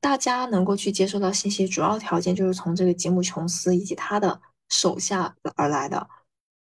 [0.00, 6.08] 大家能够去接收到信息，主要条件就是从这个吉姆·琼斯以及他的手下而来的。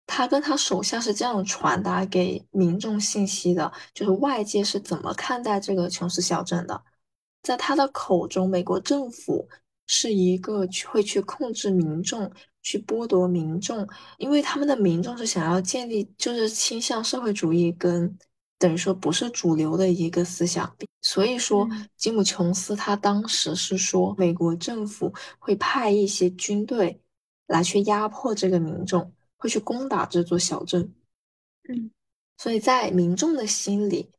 [0.06, 6.82] 他跟他手下是这样传达给民众信息的，就是外界是怎么看待这个琼斯小镇的。
[7.42, 9.48] 在他的口中，美国政府
[9.86, 12.30] 是一个会去控制民众、
[12.62, 13.86] 去剥夺民众，
[14.18, 18.14] 因为他们的民众是想要建立，就是倾向社会主义跟
[18.58, 20.74] 等于说不是主流的一个思想。
[21.02, 27.00] 所以说，吉姆·琼斯他当时是说，美国政府会派一些军队
[27.46, 29.12] 来去压迫这个民众。
[29.36, 30.94] 会去攻打这座小镇，
[31.68, 31.90] 嗯，
[32.38, 34.10] 所以在民众的心里，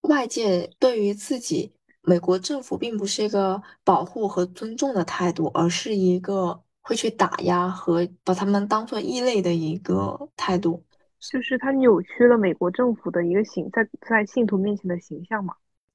[0.00, 10.84] 外界对于自己美国政府并不是一个保护和尊重的态度，而是一个会去打压和把他们当做异类的一个态度，
[11.30, 15.54] 就是他扭曲了美国政府的一个形在在信徒面前的形象嘛。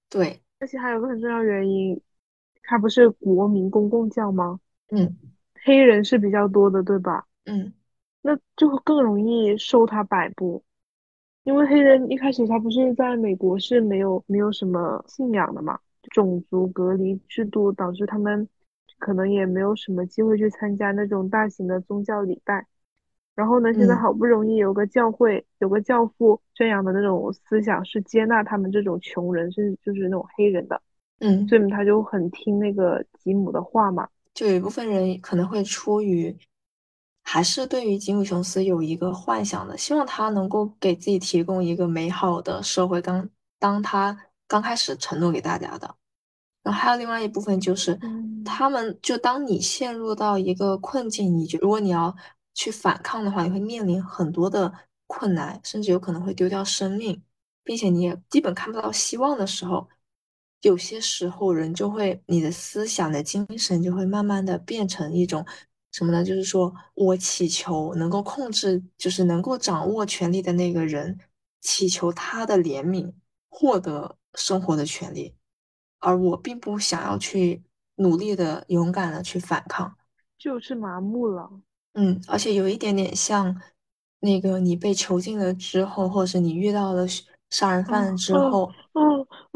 [0.10, 2.02] 对，而且还有个很重要原因，
[2.64, 4.60] 他不是国民公共教吗？
[4.90, 5.16] 嗯，
[5.64, 7.28] 黑人是比较多的，对吧？
[7.46, 7.74] 嗯。
[8.22, 10.62] 那就更容易受他摆布，
[11.44, 18.50] 因为黑人一开始他不是在美国是没有没有什么信仰的嘛，种族隔离制度导致他们
[18.98, 22.66] 可能也没有什么机会去参加那种大型的宗教礼拜。
[23.38, 30.82] 然后呢，现在好不容易有个教会，有个教父宣扬的那种思想是接纳他们这种穷人，甚至就是那种黑人的，
[31.20, 34.08] 嗯，所以他就很听那个吉姆的话嘛。
[34.34, 36.36] 就有一部分人可能会出于。
[37.30, 43.02] 还是对于吉姆·琼斯有一个幻想的，希望他能够给自己提供一个美好的社会。
[43.02, 45.94] 刚当他刚开始承诺给大家的，
[46.64, 48.00] 然后还有另外一部分就是，
[48.46, 52.16] 他们就当你陷入到一个困境，你就如果你要
[52.58, 54.74] 去反抗的话，你会面临很多的
[55.06, 57.22] 困难，甚至有可能会丢掉生命，
[57.64, 59.88] 并且你也基本看不到希望的时候，
[60.62, 65.46] 有些时候人就会，你的思想的精神就会慢慢的变成一种。
[65.92, 66.24] 什么呢？
[66.24, 71.18] 就是说我祈求能够控制，就是能够掌握权力的那个人，
[71.62, 73.14] 祈求他的怜悯，
[73.50, 75.36] 获得生活的权利，
[76.00, 77.64] 而我并不想要去
[77.96, 79.96] 努力的、勇敢的去反抗，
[80.38, 81.50] 就是麻木了。
[81.98, 83.60] 嗯，而且有一点点像
[84.22, 87.06] 那个你被囚禁了之后，或者是你遇到了
[87.50, 88.72] 杀人犯之后，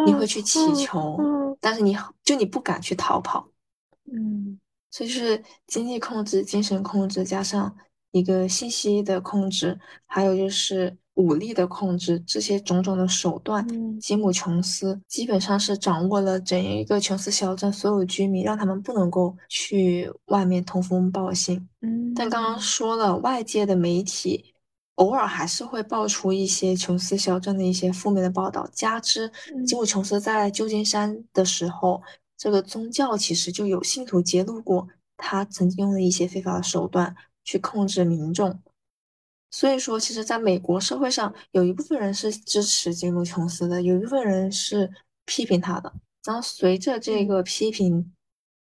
[0.06, 1.17] 你会去祈求，
[1.62, 3.47] 但是你就你不敢去逃跑。
[4.12, 4.60] 嗯。
[4.93, 7.73] 所以就是经济控制、精神控制，加上
[8.12, 13.65] 一个信息的控制，还有就是武力的控制，这些种种的手段，
[13.99, 21.67] 吉姆·琼斯基本上是掌握了整一个琼斯小镇所有居民，让他们不能够去外面通风报信。
[21.81, 24.53] 嗯，但刚刚说了，外界的媒体
[24.95, 29.31] 偶尔还是会爆出一些琼斯小镇的一些负面的报道，加之
[29.65, 32.01] 吉姆·琼斯在旧金山的时候。
[32.43, 38.60] 这个宗教其实就有信徒揭露过，他曾经用了一些非法的手段去控制民众。
[39.51, 44.89] 所以说，其实在美国社会上，有一部分人是支持吉姆·琼斯的，有一部分人是
[45.25, 45.93] 批评他的。
[46.23, 48.13] 然后随着这个批评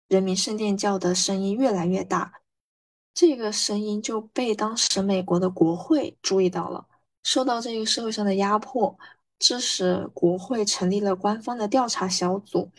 [0.09, 2.33] 人民圣殿教的声音越来越大，
[3.15, 6.87] 这个声音就被当时美国的国会注意到了，
[7.23, 8.99] 受到这个社会上的压迫，
[9.39, 12.71] 致使国会成立了官方的调查小组。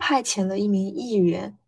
[0.00, 1.58] 派遣了一名议员，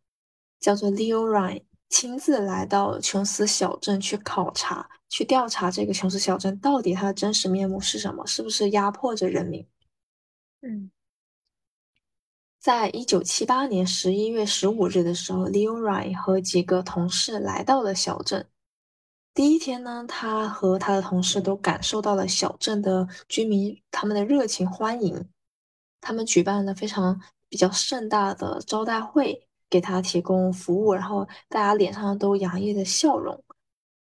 [0.61, 9.67] 叫做 Leo Ryan，亲自来到琼斯小镇去考察、去调查这个琼斯小镇到底它的真实面目是什么，是不是压迫着人民？
[10.63, 10.91] 嗯，
[12.59, 18.49] 在一九七八年十一月十五日的时候，Leo Ryan 和几个同事来到了小镇。
[19.35, 25.29] 第一天呢，他和他的同事都感受到了小镇的居民他们的热情欢迎，
[26.01, 27.21] 他们举办了非常。
[27.53, 33.43] 比较盛大的招待会，给他提供服务，然后大家脸上都洋溢着笑容。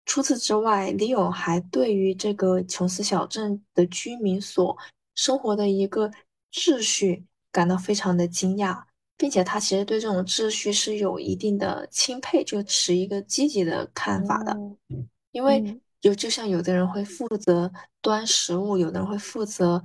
[0.05, 4.75] 除此之外，李勇还对于这个琼斯小镇的居民所
[5.13, 6.09] 生活的一个
[6.51, 8.81] 秩序感到非常的惊讶，
[9.17, 14.57] 并且他其实对这种秩序是有一定的钦佩，就持一个积极的看法的。
[15.31, 17.71] 因为有就像有的人会负责
[18.01, 19.81] 端食物，有的人会负责。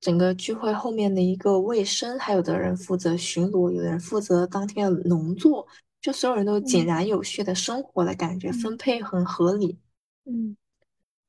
[0.00, 5.66] 整个聚会后面的一个卫生，还有的人负责巡逻，有的人负责当天的农作，
[6.00, 9.78] 就所有人都井然有序的生活的感觉，分配很合理。
[10.24, 10.56] 嗯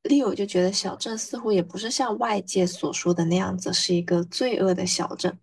[0.04, 5.38] ，Leo 就觉得小镇似乎也不是像外界所说的那样子，是一个罪恶的小镇。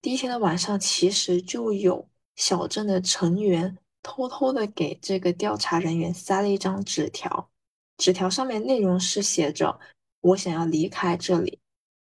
[0.00, 7.50] 第一天的晚上，其实就有小镇的成员偷偷的给这个调查人员塞了一张纸条，
[7.98, 9.78] 纸条上面内容是写着
[10.22, 11.58] ：“我想要离开这里。”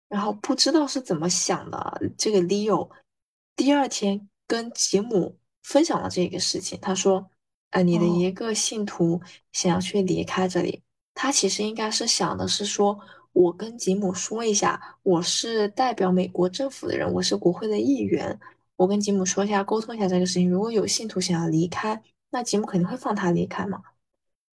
[0.09, 2.89] 然后不知道是怎么想的，这个 Leo
[3.57, 6.79] 第二天跟吉姆分享了这个事情。
[6.81, 7.29] 他说
[7.71, 9.21] ：“呃，你的哦，一个信徒
[9.53, 10.83] 想要去离开这里，
[11.15, 12.99] 他其实应该是想的是说，
[13.33, 18.39] 我跟吉姆说一下，我是代表美国政府的人，我是国会的议员，
[18.77, 20.49] 我跟吉姆说一下，沟通一下这个事情。
[20.49, 22.01] 如果有信徒想要离开，
[22.31, 23.83] 那吉姆肯定会放他离开嘛。”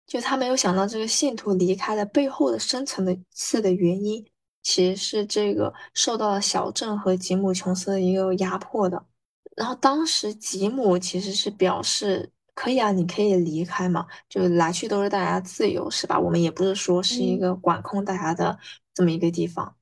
[0.07, 4.25] 就他没有想到这个信徒离开的背后的深层的次的原因，
[4.63, 9.05] 其实是这个受到了小镇和吉姆琼斯的一个压迫的。
[9.55, 16.19] 然后当时吉姆其实是表示可以啊，你可以离开嘛，就来去都是大家自由，是吧？
[16.19, 18.57] 我们也不是说是一嗯个管控大家的
[18.93, 19.75] 这么一个地方。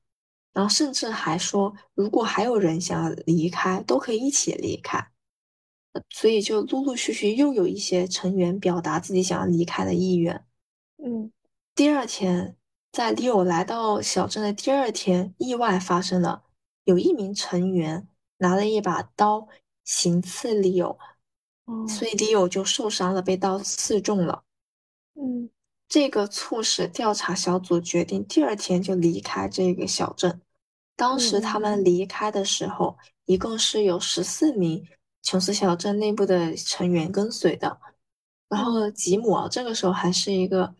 [0.52, 5.06] 然后甚至还说，如果还有人想要离开，都可以一起离开。
[6.10, 10.44] 所以就陆陆续续又有一些成员表达自己想要离开的意愿。
[11.02, 11.32] 嗯
[11.74, 12.56] 第二天，
[12.92, 16.42] 在 Leo 来到小镇的第二天，意外发生了，
[16.84, 19.46] 有一名成员拿了一把刀
[19.84, 20.96] 行刺 Leo，
[21.66, 24.42] 哦所以 Leo 就受伤了，被刀刺中了。
[25.14, 25.48] 嗯
[25.88, 30.40] 这个促使调查小组决定第二天就离开这个小镇。
[30.94, 34.86] 当时他们离开的时候，一共是有十四名
[35.22, 37.80] 琼斯小镇内部的成员跟随的。
[38.48, 40.72] 然嗯后吉姆啊，这个时候还是一个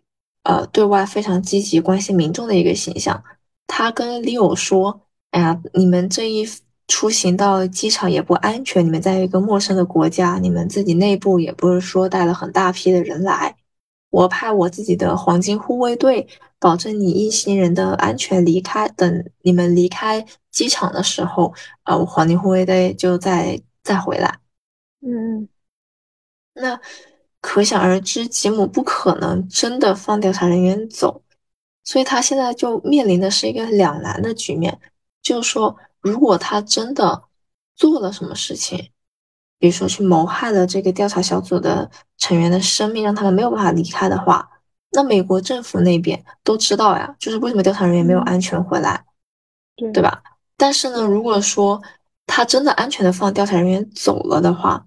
[0.42, 3.22] 呃对外非常积极关心民众的一个形象。
[3.66, 6.46] 他跟里欧说：“哎呀，你们这一
[6.88, 13.56] 出行到机场也不安全，你们在一个陌生的国家，你们自己内部也不是说带了很大批的人来。”
[14.10, 16.26] 我派我自己的黄金护卫队，
[16.58, 18.88] 保证你一行人的安全离开。
[18.88, 24.40] 等你们离开机场的时候，呃，黄金护卫队就再再回来。
[25.00, 25.48] 嗯嗯
[26.54, 26.80] 那
[27.40, 31.22] 可想而知，吉姆不可能真的放调查人员走，
[31.84, 34.78] 所以他现在就面临的是一个两难的局面，
[35.22, 37.22] 就是说，如果他真的
[37.74, 38.90] 做了什么事情，
[39.58, 44.48] 比如说去谋害了这个调查小组的成员的生命，让他们没有办法离开的话，
[44.92, 49.04] 那美国政府那边都知道呀，就是为什么调查人员没有嗯，安全回来，
[49.76, 49.90] 对。
[49.92, 50.22] 对吧？
[50.56, 51.80] 但是呢，如果说
[52.26, 54.86] 他真的安全的放调查人员走了的话，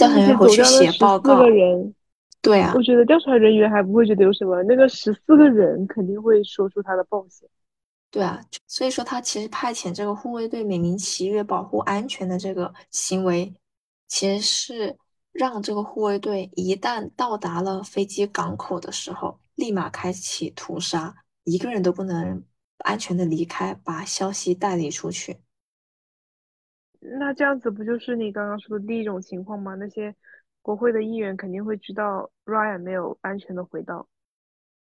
[0.00, 1.94] 调查人员回走掉的去写报告，人，
[2.40, 7.48] 对啊，我觉得调查人员还不会觉得有什么，那个十四个人肯定会说出他的报险。
[8.10, 13.54] 对啊，所以说他其实派遣这个护卫队美名其曰保护安全的这个行为，
[14.08, 14.96] 其实是
[15.30, 22.42] 让这个护卫队一旦到达了飞机港口的时候，立马开启屠杀，一个人都不能
[22.78, 25.36] 安全的离开，把消息带离出去。
[27.00, 29.74] 那这样子不就是你刚刚说的第一种情况吗？
[29.74, 30.14] 那些
[30.62, 34.06] 国会的议员肯定会知道 Ryan 没有安全的回到。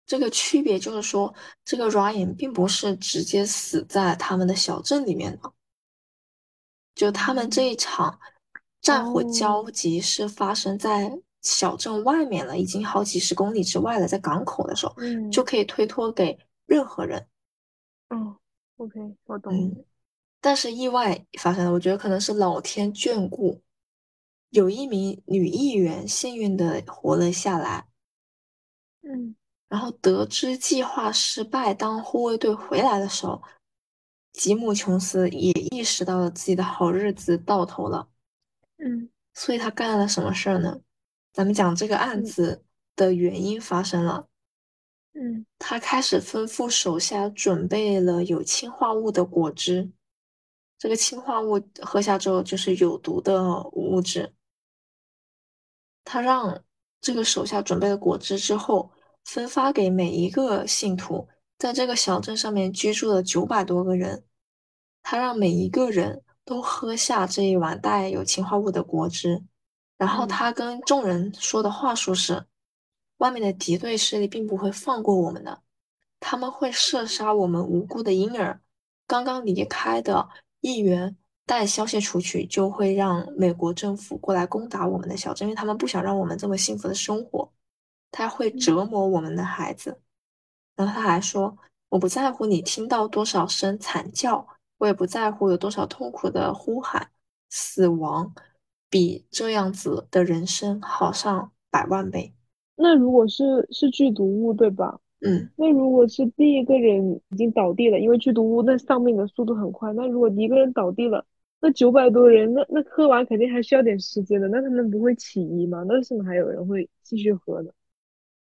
[0.07, 1.35] 这个区别就是说，
[1.65, 5.53] 这个 Ryan 并不是直接死在他们的小镇里面的。
[6.95, 8.21] 就他们这嗯，一场
[8.81, 11.11] 战火哦，交集是发生在
[11.41, 14.95] 小镇外面了，已经好几十公里之外了，在港口的时候，
[15.33, 17.27] 就嗯可以推脱给任何人。
[18.11, 18.37] 嗯
[18.77, 19.53] ，OK，我懂。
[19.53, 19.85] 嗯，
[20.45, 23.63] 但是意外发生了，我觉得可能是老天眷顾，
[24.51, 27.87] 有一名女议员幸运的活了下来。
[29.01, 29.35] 嗯
[29.71, 33.43] 然后得知计划失败，当护卫队回来的时候，
[34.35, 38.07] 吉姆·琼斯也意识到了自己的好日子到头了。
[38.77, 40.79] 嗯所以他干了什么事儿呢？
[41.33, 42.63] 咱们讲这个案嗯子
[42.95, 44.29] 的原因发生了，
[45.15, 49.91] 嗯他开始吩咐手下准备了有氰化物的果汁，
[50.79, 54.35] 这个氰化物喝下之后就是有毒的物质。
[56.05, 56.63] 他让
[57.01, 58.91] 这个手下准备了果汁之后，
[59.25, 61.27] 分发给每一个信徒，
[61.59, 64.25] 在这个小镇上面居住了九百多个人，
[65.03, 69.43] 他让每一个人都喝下这一碗带有氰化物的果汁。
[69.97, 72.45] 然后嗯他跟众人说的话术是：
[73.19, 75.63] 外面的敌对势力并不会放过我们的，
[76.21, 78.61] 他们会射杀我们无辜的婴儿。
[79.07, 80.29] 刚刚离开的
[80.65, 87.53] 议员带消息出去，就会让美国政府过来攻打我们的小镇，因为他们不想让我们这么幸福的生活。
[88.11, 90.01] 他会嗯折磨我们的孩子。
[90.75, 91.55] 然后他还说
[91.91, 94.47] ：“我不在乎你听到多少声惨叫，
[94.79, 97.11] 我也不在乎有多少痛苦的呼喊，
[97.51, 98.35] 死亡
[98.89, 102.35] 比这样子的人生好上百万倍。”
[102.75, 104.99] 那如果是是剧毒物，对吧？
[105.25, 105.51] 嗯。
[105.57, 111.25] 那如果是第一个人已经倒地了，因为剧毒物那丧命的速度很快，那如果一个人倒地了，
[111.61, 115.83] 那九百多人，那那喝完肯定还需要点时间的，那他们不会起疑吗？
[115.89, 117.71] 那为什么还有人会继续喝呢？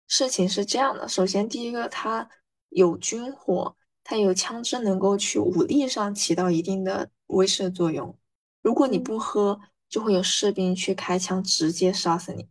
[0.09, 2.29] 事情是这样的，首先第一个，他
[2.71, 8.17] 有军火，他有枪支能够去武力上起到一定的威慑作用。
[8.63, 12.49] 如果你嗯不喝，就会有士兵去开枪直接杀死你。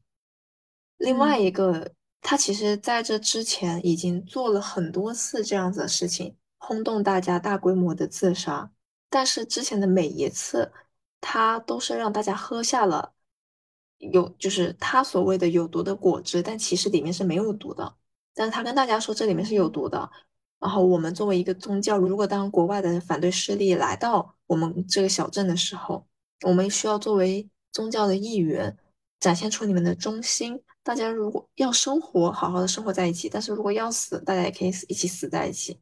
[0.97, 8.71] 另外嗯一个，他其实在这之前已经做了很多次这样子的事情，轰动大家，大规模的自杀。
[9.09, 10.71] 但是之前的每一次，
[11.19, 13.13] 他都是让大家喝下了
[13.97, 17.95] 有，就是他所谓的有毒的果汁，但其实里面是没有毒的。
[18.33, 20.09] 但是他跟大家说这里面是有毒的。
[20.59, 26.05] 然后我们作为一个宗教，如果当国外的反对势力来到我们这个小镇的时候，
[26.43, 28.77] 我们需要作为宗教的一员，
[29.19, 30.61] 展现出你们的忠心。
[30.83, 35.79] 大家如果要生活，好好的生活在一起；但是如果要死，大家也可以死一起死在一起。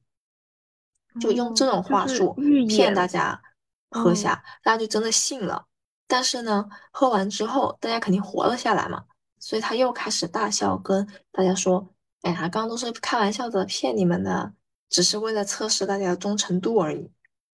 [1.19, 2.33] 就用这哦，种就是话术
[2.67, 3.41] 骗大家
[3.89, 5.65] 喝嗯，下，大家就真的信了。
[6.07, 9.03] 但是呢，喝完之后，大家肯定活了下来嘛，
[9.39, 11.87] 所以他又开始大笑，跟大家说
[12.21, 14.53] ：“哎呀，刚刚都是开玩笑的，骗你们的，
[14.89, 17.09] 只是为了测试大家的忠诚度而已。”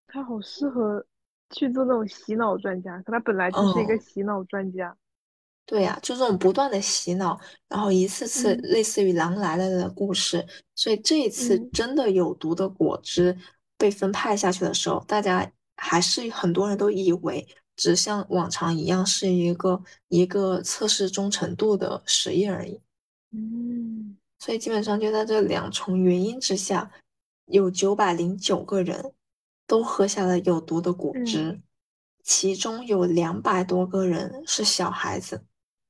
[0.08, 1.04] 他好适合
[1.50, 4.96] 去做那种洗脑专家，可他本来就是一个嗯，洗脑专家。
[5.66, 7.38] 对呀，就这种不断的洗脑，
[7.68, 8.60] 然后一次次嗯。
[8.62, 10.46] 类似于狼来了的故事，
[10.76, 11.70] 所以这一次嗯。
[11.72, 13.36] 真的有毒的果汁
[13.76, 17.44] 被分派下去的时候，大家还是很多人都以为
[17.74, 22.80] 只像往常一样是一个一个测试忠诚度的实验而已。
[23.32, 24.16] 嗯。
[24.38, 26.88] 所以基本上就在这两重原因之下，
[27.46, 29.12] 有九百零九个人
[29.66, 31.24] 都喝下了有毒的果嗯。
[31.24, 31.60] 汁，
[32.22, 35.42] 其中有两百多个人是小孩子，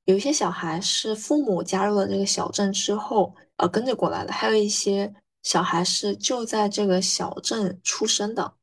[0.07, 8.53] 有一些小孩是父母加入了这个小镇之后，呃，跟着过来的，还有一些小孩是就在这个小镇出生的。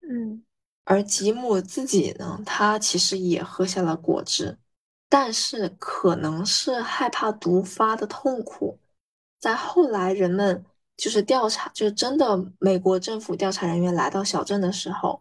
[0.00, 0.44] 嗯
[0.84, 4.56] 而吉姆自己呢，他其实也喝下了果汁，
[5.08, 8.78] 但是可能是害怕毒发的痛苦，
[9.40, 10.64] 在后来人们
[10.96, 15.20] 就是调查，就是真的美国政府调查人员来到小镇的时候，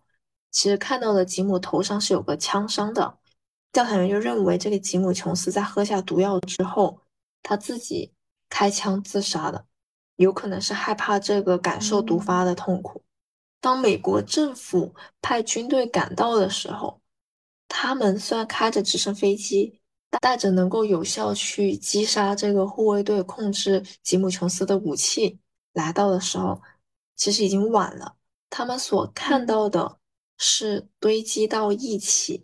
[0.52, 3.18] 其实看到了吉姆头上是有个枪伤的，
[3.78, 7.00] 调查员就认为这个吉姆琼斯在喝下毒药之后，
[7.44, 8.12] 他自己
[8.50, 9.68] 开枪自杀的，
[10.16, 13.04] 有可能是害怕这个感受毒发嗯的痛苦。
[13.62, 17.00] 当美国政府派军队赶到的时候，
[17.68, 19.80] 他们虽然开着直升飞机，
[20.22, 25.38] 带着能够有效去击杀这个护卫队控制吉姆琼斯的武器
[25.74, 26.60] 来到的时候，
[27.16, 28.16] 其实已经晚了。
[28.50, 30.00] 他们所看嗯到的
[30.40, 32.44] 是堆积到一起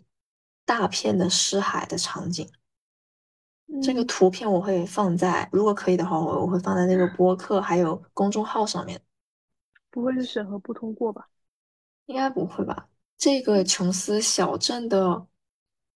[0.64, 2.48] 大片的尸骸的场景。
[3.82, 9.00] 这个嗯，图片我会放在，如果可以的话，我我会放在那个播客还有公众号上面。
[9.90, 11.28] 不会是审核不通过吧？
[12.06, 12.88] 应该不会吧？
[13.16, 15.26] 这个琼斯小镇的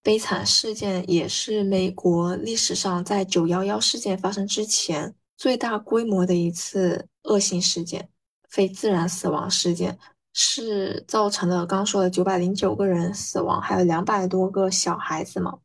[0.03, 8.09] 悲惨事件也是美国历史上在九幺幺事件发生之前最大规模的一次恶性事件，
[8.49, 9.99] 非自然死亡事件，
[10.41, 15.59] 是造成了刚说的九百零九个人死亡，还有两百多个小孩子嘛。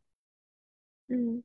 [1.10, 1.44] 嗯，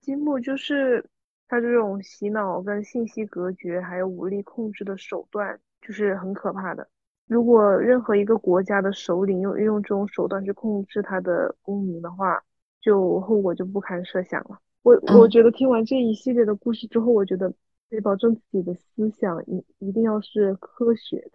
[0.00, 1.04] 吉姆就是
[1.46, 6.88] 他这种洗脑跟信息隔绝，还有武力控制的手段，就是很可怕的。
[7.26, 12.42] 如果任何一个国家的首领用用这种手段去控制他的公民的话，
[12.80, 14.58] 就后果就不堪设想了。
[14.82, 17.52] 我我嗯觉得听完这一系列的故事之后，我觉得
[17.90, 21.32] 得保证自己的思想一一定要是科学的，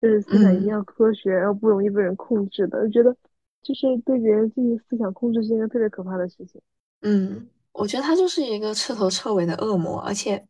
[0.00, 2.78] 就是思想一定嗯要科学，然后不容易被人控制的。
[2.78, 3.14] 我觉得
[3.62, 6.60] 就是对别人进行思想控制是一件特别可怕的事情。
[7.02, 10.46] 嗯，我觉得他就是一个彻头彻尾的恶魔，而且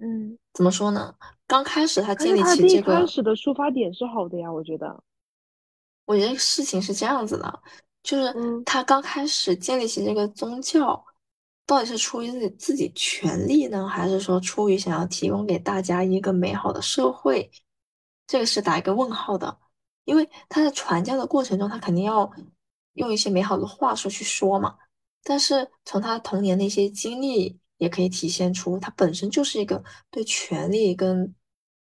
[0.00, 0.38] 嗯。
[0.54, 1.14] 怎么说呢？
[1.46, 3.06] 刚开始他建立起他第一开。
[3.06, 5.02] 始的出发点是好的呀，我觉得。
[6.06, 7.60] 我觉得事情是这样子的，
[8.02, 11.04] 就是嗯他刚开始建立起这个宗教，
[11.66, 17.50] 到底是出于自己自己权利呢，还是说出于想要提供给大家一个美好的社会？
[18.26, 19.58] 这个是打一个问号的，
[20.04, 22.30] 因为他在传教的过程中，他肯定要
[22.94, 24.76] 用一些美好的话术去说嘛。
[25.22, 31.34] 但是从他童年的一些经历，也可以体现出他本身就是一个对权力跟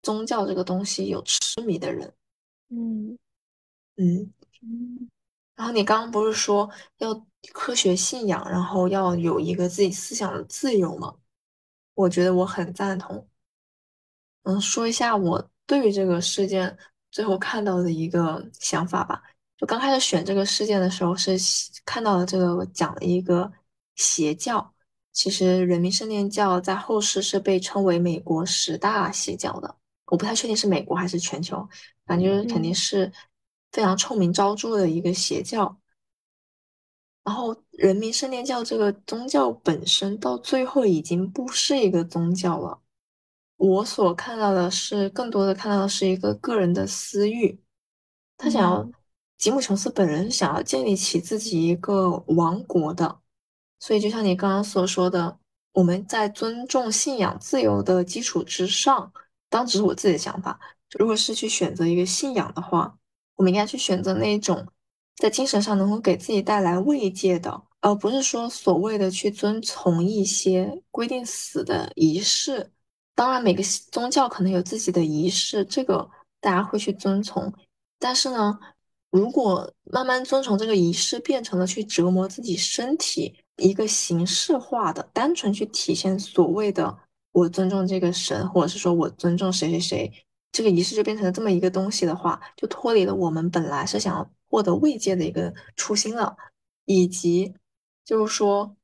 [0.01, 2.13] 宗教这个东西有痴迷的人。
[2.69, 3.17] 嗯
[3.97, 4.33] 嗯。
[4.61, 5.09] 嗯
[5.55, 6.69] 然后你刚刚不是说
[6.99, 7.13] 要
[7.51, 11.13] 科学信仰，然后要有一个自己思想的自由吗？
[11.95, 13.27] 我觉得我很赞同。
[14.43, 16.75] 嗯，说一下我对于这个事件
[17.11, 19.21] 最后看到的一个想法吧。
[19.55, 21.37] 就刚开始选这个事件的时候，是
[21.85, 23.51] 看到了这个讲了一个
[23.95, 24.73] 邪教。
[25.11, 29.75] 其实人民圣殿教在后世是被称为美国十大邪教的，
[30.07, 31.67] 我不太确定是美国还是全球，
[32.07, 33.11] 反正就是肯定嗯是
[33.71, 35.77] 非常臭名昭著的一个邪教。
[37.23, 42.79] 然后，人民圣殿教这个宗教本身到最后已经不是一个宗教了，
[43.59, 47.61] 我所看到的是，更多的看到的是一个个人的私欲。
[48.37, 48.93] 他想要，嗯
[49.37, 53.19] 吉姆·琼斯本人想要建立起自己一个王国的。
[53.79, 55.37] 所以，就像你刚刚所说的，
[55.73, 59.11] 我们在尊重信仰自由的基础之上，
[59.49, 60.57] 当只是我自己的想法，
[60.97, 62.97] 如果是去选择一个信仰的话，
[63.35, 64.65] 我们应该去选择那种
[65.17, 72.71] 在精神上能够给自己带来慰藉的，而不是说所谓的去遵从一些规定死的仪式。
[73.19, 73.61] 当然，每个
[73.91, 76.09] 宗教可能有自己的仪式，这个
[76.39, 77.53] 大家会去遵从。
[77.99, 78.57] 但是呢，
[79.09, 83.35] 如果慢慢遵从这个仪式，变成了去折磨自己身体。
[83.57, 86.97] 一个形式化的，单纯去体现所谓的
[87.33, 96.37] 我尊重这个神，或者是说我尊重谁谁谁，这个仪式就变成了这么一个东西的话，就脱离了我们本来是想要获得慰藉的一个初心了。
[96.85, 97.53] 以及
[98.05, 98.77] 就是说，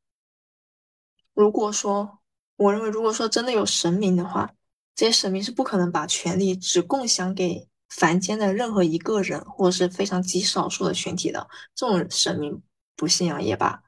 [1.33, 2.19] 如果说
[2.57, 4.49] 我认为，如果说真的有神明的话，
[4.95, 11.47] 这些神明是不可能把权力只共享给凡间的任何一个人，或者是非常极少数的群体的。
[11.73, 12.61] 这种神明
[12.95, 13.83] 不信仰也罢。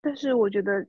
[0.00, 0.86] 但是我觉得，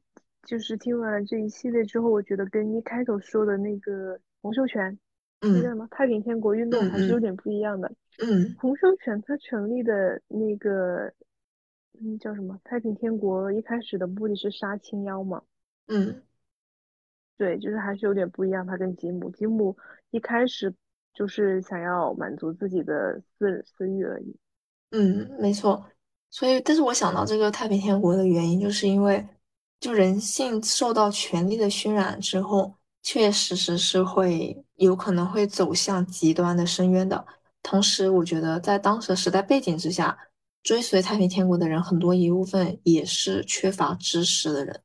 [0.47, 4.97] 就是听完了这一系列之后，我觉得跟一开头说的那个洪秀全，
[5.41, 7.91] 那叫什么太平天国运动还是有点不一样的。
[8.21, 11.11] 嗯，洪秀全他成立的那个，
[12.01, 15.41] 嗯，叫什么太平天国，一开始的目的是杀青妖嘛。
[15.88, 16.21] 嗯，
[17.39, 18.67] 对，就是还是有点不一样。
[18.67, 19.75] 他跟吉姆，吉姆
[20.11, 20.71] 一开始
[21.13, 24.35] 就是想要满足自己的私私欲而已。
[24.91, 25.83] 嗯，没错。
[26.29, 29.25] 所以，但是我想到这个太平天国的原因，就是因为
[29.79, 37.25] 就人性受到权力的熏染之后，确实实是会有可能会走向极端的深渊的。
[37.63, 40.17] 同时，我觉得在当时的时代背景之下，
[40.61, 44.81] 追随太平天国的人很多一部分也是缺乏知识的人。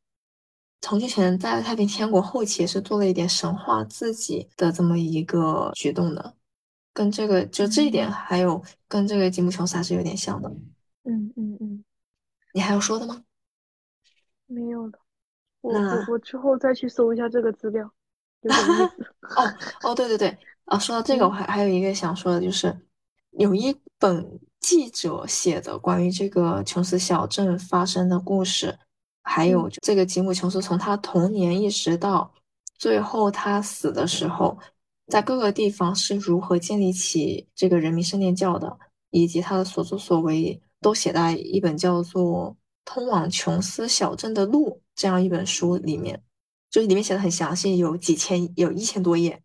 [0.87, 6.35] 洪秀全在太平天国后期也是做了一点神话自己的这么一个举动的，
[6.93, 10.49] 跟这个就这一点，还有跟这个吉姆琼斯还是有点像的。
[11.05, 11.85] 嗯嗯嗯，
[12.53, 13.23] 你还有说的吗？
[14.47, 14.93] 没有了，
[15.63, 17.91] 我我我之后再去搜一下这个资料，
[18.43, 19.05] 有点意思。
[19.37, 22.77] 哦哦，对对对，啊，说到这个，我还还有一个想说的，就是
[23.33, 28.79] 有一本记者写的关于这个琼斯小镇发生的故事，
[29.25, 32.33] 还有这个吉姆琼斯从他童年一直到
[32.79, 34.57] 最后他死的时候，
[35.09, 38.79] 在各个地方是如何建立起这个人民圣殿教的，
[39.11, 40.61] 以及他的所作所为。
[40.81, 42.51] 都写在一本叫做
[42.85, 46.23] 《通往琼斯小镇的路》这样一本书里面，
[46.71, 49.43] 就是里面写的很详细，有几千，有一千多页。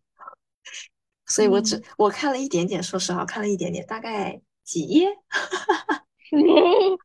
[1.24, 5.08] 所以我只我看了一点点，说实话，看了一点点，大概几页。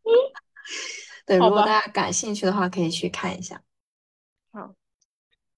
[1.28, 3.62] 对，如果大家感兴趣的话，可以去看一下。
[4.52, 4.76] 好，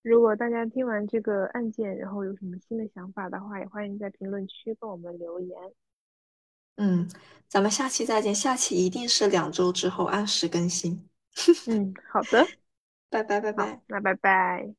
[0.02, 5.58] 如果大家听完这个案件，然后有什么新的想法的话，也欢迎在评论区跟我们留言。
[6.76, 7.10] 嗯，
[7.48, 8.34] 咱们下期再见。
[8.34, 11.08] 下期一定是两周之后按时更新。
[11.66, 12.52] 嗯，好的，
[13.10, 14.76] 拜拜拜拜，那拜拜。